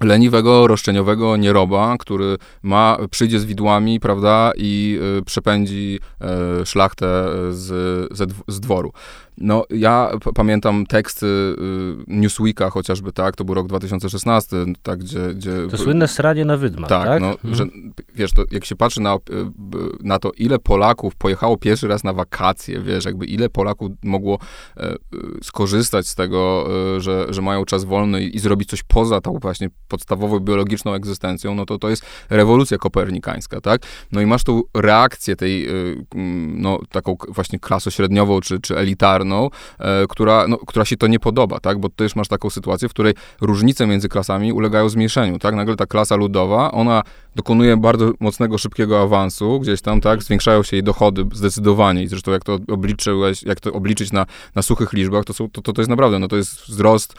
[0.00, 6.00] leniwego, roszczeniowego nieroba, który ma, przyjdzie z widłami, prawda, i y, przepędzi
[6.62, 7.06] y, szlachtę
[7.50, 7.62] z,
[8.16, 8.92] z, z dworu.
[9.38, 11.56] No, ja pamiętam teksty y,
[12.06, 15.34] Newsweeka chociażby, tak, to był rok 2016, tak, gdzie...
[15.34, 17.06] gdzie to słynne sranie na wydma, tak?
[17.06, 17.22] tak?
[17.22, 17.54] no, mhm.
[17.54, 17.66] że,
[18.14, 19.18] wiesz, to jak się patrzy na, y,
[20.00, 24.38] na to, ile Polaków pojechało pierwszy raz na wakacje, wiesz, jakby ile Polaków mogło
[24.76, 24.94] e,
[25.42, 26.66] skorzystać z tego,
[26.96, 30.94] e, że, że mają czas wolny i, i zrobić coś poza tą właśnie podstawową biologiczną
[30.94, 33.82] egzystencją, no to to jest rewolucja kopernikańska, tak?
[34.12, 36.04] No i masz tą reakcję tej, y,
[36.56, 39.23] no, taką właśnie klasośredniową, czy, czy elitarną,
[39.78, 41.78] e, która, no, która się to nie podoba, tak?
[41.78, 45.54] Bo też masz taką sytuację, w której różnice między klasami ulegają zmniejszeniu, tak?
[45.54, 47.02] Nagle ta klasa ludowa, ona
[47.36, 50.22] dokonuje bardzo mocnego, szybkiego awansu gdzieś tam, tak?
[50.22, 54.62] Zwiększają się jej dochody zdecydowanie i zresztą jak to obliczyłeś, jak to obliczyć na, na
[54.62, 57.14] suchych liczbach, to, są, to, to, to jest naprawdę, no to jest wzrost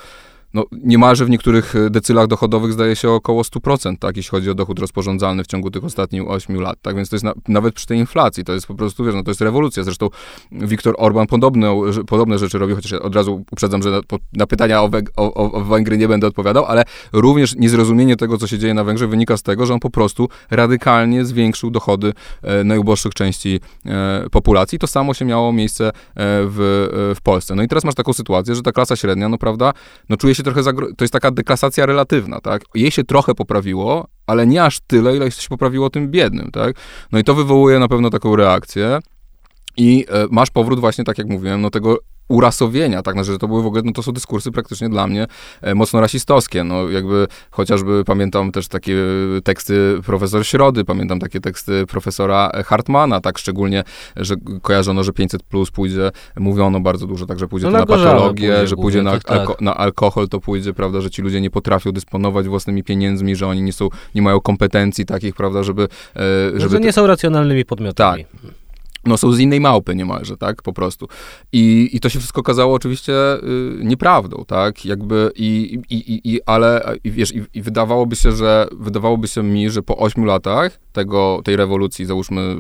[0.56, 4.54] no, niemalże w niektórych e, decylach dochodowych zdaje się około 100%, tak, jeśli chodzi o
[4.54, 7.88] dochód rozporządzalny w ciągu tych ostatnich 8 lat, tak, więc to jest na, nawet przy
[7.88, 10.10] tej inflacji, to jest po prostu, wiesz, no to jest rewolucja, zresztą
[10.52, 11.76] Viktor Orban podobne,
[12.08, 14.02] podobne rzeczy robi, chociaż od razu uprzedzam, że na,
[14.34, 16.84] na pytania o, o, o, Węgry nie będę odpowiadał, ale
[17.14, 20.30] również niezrozumienie tego, co się dzieje na Węgrzech wynika z tego, że on po prostu
[20.52, 24.80] radykalnie zwiększył dochody e, najuboższych części e, populacji.
[24.80, 27.56] To samo się miało miejsce e, w, e, w Polsce.
[27.56, 29.74] No i teraz masz taką sytuację, że ta klasa średnia, no prawda,
[30.10, 32.62] no czuje się trochę, to jest taka deklasacja relatywna, tak?
[32.76, 36.76] Jej się trochę poprawiło, ale nie aż tyle, ile się poprawiło tym biednym, tak?
[37.12, 39.00] No i to wywołuje na pewno taką reakcję
[39.78, 41.98] i e, masz powrót właśnie, tak jak mówiłem, no tego
[42.28, 45.28] urasowienia, tak, znaczy, że to były w ogóle, no to są dyskursy praktycznie dla mnie
[45.62, 48.96] e, mocno rasistowskie, no jakby chociażby pamiętam też takie
[49.44, 53.84] teksty profesor Środy, pamiętam takie teksty profesora Hartmana, tak, szczególnie,
[54.16, 57.80] że kojarzono, że 500 plus pójdzie, mówiono bardzo dużo, tak, że pójdzie No to na
[57.80, 61.10] na patologię, pójdzie że pójdzie na, głównie, tak, alko, na alkohol to pójdzie, prawda, że
[61.10, 65.36] ci ludzie nie potrafią dysponować własnymi pieniędzmi, że oni nie są, nie mają kompetencji takich,
[65.36, 68.26] prawda, żeby, e, Żeby żeby że nie są racjonalnymi podmiotami.
[69.06, 71.08] No są z innej małpy niemalże, tak, po prostu.
[71.54, 73.40] I, i to się wszystko okazało oczywiście y,
[73.84, 78.68] nieprawdą, tak, jakby i, i, i, i ale, i wiesz, i, i wydawałoby się, że,
[78.72, 82.56] wydawałoby się mi, że po ośmiu latach tego, tej rewolucji, załóżmy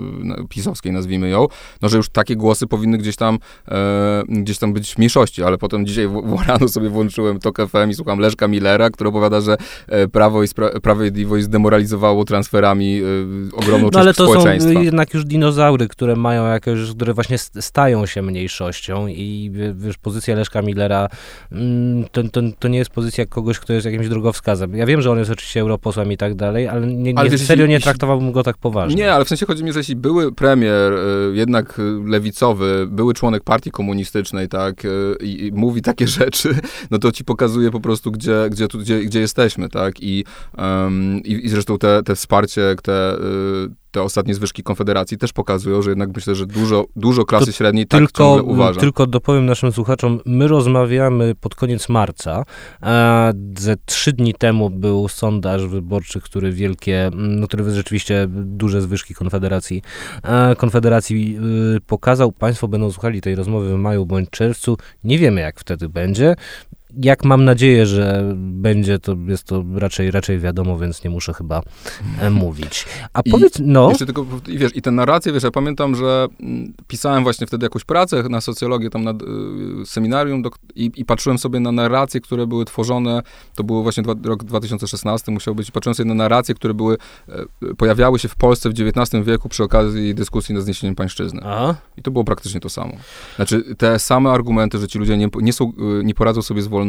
[0.49, 1.47] pisowskiej, nazwijmy ją,
[1.81, 5.57] no, że już takie głosy powinny gdzieś tam, e, gdzieś tam być w mniejszości, ale
[5.57, 9.41] potem dzisiaj w, w rano sobie włączyłem TOK FM i słucham Leszka Millera, który opowiada,
[9.41, 14.81] że e, Prawo i Spra- Sprawiedliwość zdemoralizowało transferami e, ogromną No część ale to są
[14.81, 19.97] jednak już dinozaury, które mają jakieś, które właśnie st- stają się mniejszością i wie- wiesz,
[19.97, 21.07] pozycja Leszka Millera
[21.51, 24.75] mm, to, to, to nie jest pozycja kogoś, kto jest jakimś drogowskazem.
[24.75, 27.41] Ja wiem, że on jest oczywiście europosłem i tak dalej, ale nie, nie Ale wiesz,
[27.41, 28.95] serio nie traktowałbym go tak poważnie.
[28.95, 33.43] Nie, ale w sensie chodzi mi, że jeśli były premier, y, jednak lewicowy, były członek
[33.43, 36.55] partii komunistycznej, tak, y, i, i mówi takie rzeczy,
[36.91, 40.25] no to ci pokazuje po prostu, gdzie, gdzie, tu, gdzie, gdzie jesteśmy, tak, i,
[40.57, 43.19] em, i, i zresztą te, te wsparcie, te, y,
[43.95, 47.87] te ostatnie zwyżki Konfederacji też pokazują, że jednak myślę, że dużo, dużo klasy To średniej
[47.87, 48.79] tak tylko, ciągle uważa.
[48.79, 52.43] tylko dopowiem naszym słuchaczom, my rozmawiamy pod koniec marca.
[52.81, 59.13] A ze trzy dni temu był sondaż wyborczy, który wielkie, no, który rzeczywiście duże zwyżki
[59.13, 59.81] Konfederacji,
[60.57, 61.37] Konfederacji
[61.77, 62.31] y, pokazał.
[62.31, 64.77] Państwo będą słuchali tej rozmowy w maju bądź czerwcu.
[65.03, 66.35] Nie wiemy, jak wtedy będzie.
[67.01, 71.61] Jak mam nadzieję, że będzie, to jest to raczej, raczej wiadomo, więc nie muszę chyba
[72.19, 72.85] e, mówić.
[73.13, 76.27] A I powiedz, no, Jeszcze tylko, i wiesz, i te narracje, wiesz, ja pamiętam, że
[76.39, 81.05] mm, pisałem właśnie wtedy jakąś pracę na socjologię, tam na y, seminarium dok- i, i
[81.05, 83.21] patrzyłem sobie na narracje, które były tworzone,
[83.55, 86.97] to był właśnie dwa, rok 2016 musiał być, patrzyłem sobie na narracje, które były,
[87.29, 91.41] e, pojawiały się w Polsce w XIX wieku przy okazji dyskusji nad zniesieniem pańszczyzny.
[91.43, 92.93] a, I to było praktycznie to samo.
[93.35, 96.67] Znaczy, te same argumenty, że ci ludzie nie, nie, są, y, nie poradzą sobie z
[96.67, 96.84] wolnością,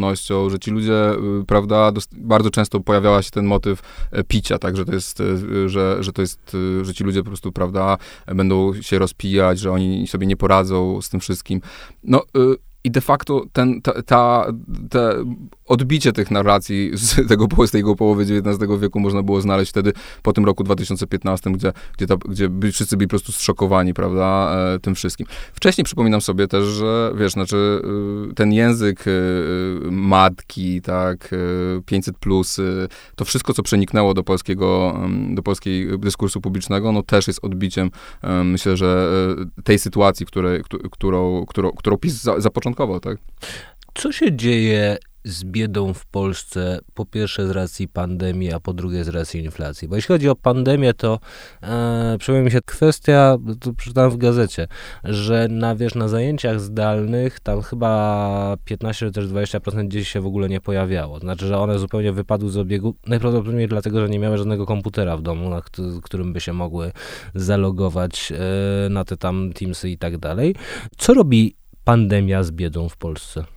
[0.50, 3.82] że ci ludzie, y, prawda, bardzo często pojawiała się ten motyw
[4.12, 7.22] e, picia, tak, że to jest, e, że, że to jest, e, że ci ludzie
[7.22, 11.60] po prostu, prawda, będą się rozpijać, że oni sobie nie poradzą z tym wszystkim.
[12.04, 14.46] No, y, i de facto ten, ta, ta,
[14.90, 15.24] te
[15.66, 19.92] odbicie tych narracji z, tego, z tego połowy XIX wieku można było znaleźć wtedy
[20.22, 24.78] po tym roku 2015, gdzie, gdzie, ta, gdzie wszyscy byli po prostu zszokowani, prawda, e,
[24.78, 25.26] tym wszystkim.
[25.52, 27.82] Wcześniej przypominam sobie też, że wiesz, znaczy
[28.30, 32.60] y, ten język y, y, matki, tak, y, 500 plus,
[33.16, 37.90] to wszystko, co przeniknęło do polskiego, ym, do polskiej dyskursu publicznego, no też jest odbiciem,
[38.44, 39.08] myślę, że
[39.64, 43.18] tej sytuacji, której, któ- którą, którą, którą PiS za, zapoczątkował, tak?
[43.94, 49.04] Co się dzieje z biedą w Polsce, po pierwsze z racji pandemii, a po drugie
[49.04, 49.88] z racji inflacji?
[49.88, 51.18] Bo jeśli chodzi o pandemię, to
[51.62, 54.68] e, przypomina mi się kwestia, to przeczytałem w gazecie,
[55.04, 60.26] że na, wiesz, na zajęciach zdalnych tam chyba 15 czy też 20% dzieci się w
[60.26, 61.18] ogóle nie pojawiało.
[61.18, 65.22] Znaczy, że one zupełnie wypadły z obiegu, najprawdopodobniej dlatego, że nie miały żadnego komputera w
[65.22, 66.92] domu, na któ- którym by się mogły
[67.34, 70.54] zalogować e, na te tam Teamsy i tak dalej.
[70.96, 73.55] Co robi pandemia z biedą w Polsce?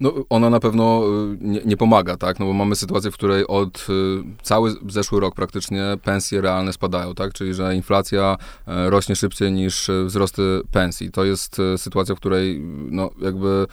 [0.00, 2.40] No, ona na pewno y, nie, nie pomaga, tak?
[2.40, 7.14] No bo mamy sytuację, w której od y, cały zeszły rok praktycznie pensje realne spadają,
[7.14, 7.32] tak?
[7.32, 8.36] Czyli, że inflacja
[8.66, 11.10] e, rośnie szybciej niż e, wzrosty pensji.
[11.10, 13.66] To jest e, sytuacja, w której no, jakby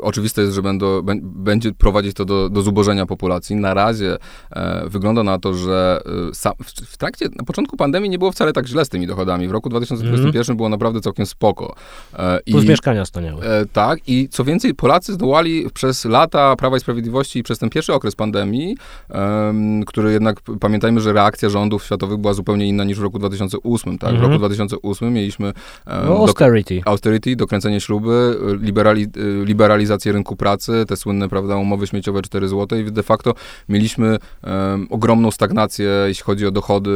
[0.00, 3.56] oczywiste jest, że będą, bę- będzie prowadzić to do, do zubożenia populacji.
[3.56, 4.16] Na razie
[4.50, 6.00] e, wygląda na to, że
[6.30, 9.06] e, sa, w, w trakcie, na początku pandemii nie było wcale tak źle z tymi
[9.06, 9.48] dochodami.
[9.48, 11.74] W roku 2021 było naprawdę całkiem spoko.
[12.14, 13.42] E, Plus mieszkania staniały.
[13.44, 17.70] E, tak, i co więcej, Polacy zdołali przez lata Prawa i Sprawiedliwości i przez ten
[17.70, 18.76] pierwszy okres pandemii,
[19.08, 23.98] em, który jednak, pamiętajmy, że reakcja rządów światowych była zupełnie inna niż w roku 2008,
[23.98, 24.10] tak?
[24.10, 24.32] W Mhm.
[24.32, 25.54] roku 2008 mieliśmy em,
[25.86, 26.80] No, dok- austerity.
[26.84, 32.78] austerity, dokręcenie śluby, liberali, y, liberalizację rynku pracy, te słynne, prawda, umowy śmieciowe 4 zł
[32.78, 33.34] i de facto
[33.68, 36.90] mieliśmy em, ogromną stagnację, jeśli chodzi o dochody,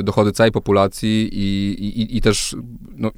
[0.00, 2.56] y, dochody całej populacji i, i, i też,
[2.96, 3.10] no,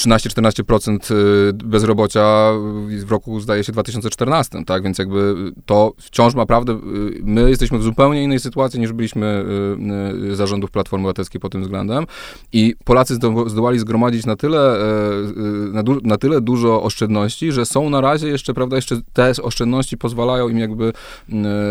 [0.00, 2.52] 13-14% y, bezrobocia
[3.06, 4.82] w roku, zdaje się, 2014, tak?
[4.82, 5.34] Więc jakby
[5.66, 6.78] to wciąż naprawdę, y,
[7.22, 9.44] my jesteśmy w zupełnie innej sytuacji niż byliśmy
[10.30, 12.06] y, zarządów Platformy Obywatelskiej pod tym względem
[12.52, 14.82] i Polacy zdo, zdołali zgromadzić na tyle, e,
[15.72, 19.96] na, du, na tyle dużo oszczędności, że są na razie jeszcze, prawda, jeszcze te oszczędności
[19.96, 20.92] pozwalają im jakby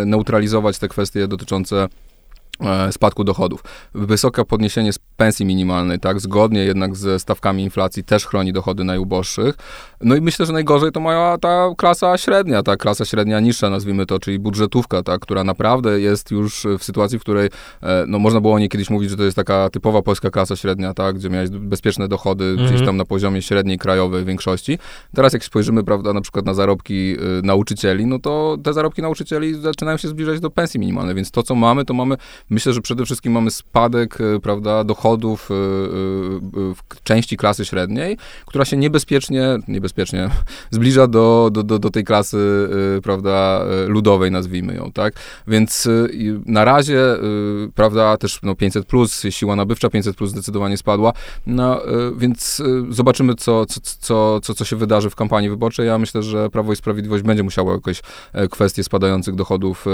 [0.06, 1.88] neutralizować te kwestie dotyczące
[2.92, 3.64] spadku dochodów.
[3.94, 9.56] Wysokie podniesienie z pensji minimalnej, tak, zgodnie jednak ze stawkami inflacji też chroni dochody najuboższych.
[10.02, 14.06] No i myślę, że najgorzej to ma ta klasa średnia, ta klasa średnia niższa, nazwijmy
[14.06, 17.50] to, czyli budżetówka, tak, która naprawdę jest już w sytuacji, w której,
[17.82, 20.56] e, no można było o niej kiedyś mówić, że to jest taka typowa polska klasa
[20.56, 22.70] średnia, tak, gdzie miałeś bezpieczne dochody mhm.
[22.70, 24.80] gdzieś tam na poziomie średniej krajowej większości.
[25.16, 29.62] Teraz jak spojrzymy, prawda, na przykład na zarobki y, nauczycieli, no to te zarobki nauczycieli
[29.62, 32.18] zaczynają się zbliżać do pensji minimalnej, więc to, co mamy, to mamy,
[32.54, 35.54] myślę, że przede wszystkim mamy spadek, y, prawda, dochodów y,
[36.76, 40.30] w części klasy średniej, która się niebezpiecznie, niebezpiecznie
[40.72, 42.70] zbliża do, do, do, do tej klasy,
[43.04, 45.14] prawda, ludowej, nazwijmy ją, tak?
[45.48, 45.90] Więc
[46.46, 47.00] na razie,
[47.76, 51.14] prawda, też no 500 plus, siła nabywcza 500 plus zdecydowanie spadła,
[51.48, 51.82] no,
[52.18, 55.88] więc zobaczymy, co, co, co, co, co się wydarzy w kampanii wyborczej.
[55.88, 58.02] Ja myślę, że Prawo i Sprawiedliwość będzie musiało jakoś
[58.34, 59.86] e, kwestie spadających dochodów,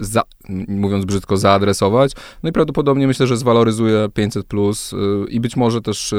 [0.00, 0.22] za,
[0.68, 2.12] mówiąc brzydko, zaadresować.
[2.42, 4.94] No i prawdopodobnie myślę, że zwaloryzuje 500 plus
[5.28, 6.14] i być może też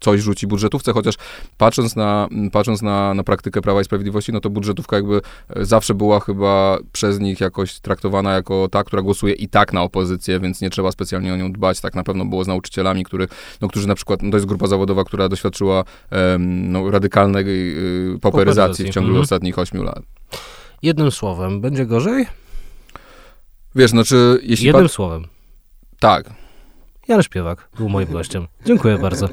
[0.00, 1.14] coś rzuci budżetówce, chociaż
[1.58, 5.20] patrząc na, patrząc na, na praktykę Prawa i Sprawiedliwości, no to budżetówka jakby
[5.56, 10.40] zawsze była chyba przez nich jakoś traktowana jako ta, która głosuje i tak na opozycję,
[10.40, 11.80] więc nie trzeba specjalnie o nią dbać.
[11.80, 13.28] Tak na pewno było z nauczycielami, który,
[13.60, 17.44] no, którzy na przykład, no to jest grupa zawodowa, która doświadczyła um, no, radykalnej
[18.14, 19.22] y, popularyzacji w ciągu mhm.
[19.22, 20.02] ostatnich ośmiu lat.
[20.82, 22.26] Jednym słowem, będzie gorzej?
[23.76, 24.66] Wiesz, znaczy, jeśli...
[24.66, 24.92] Jednym pat...
[24.92, 25.24] słowem.
[26.00, 26.30] Tak.
[27.08, 28.46] Janusz Piewak był moim gościem.
[28.64, 29.28] Dziękuję bardzo.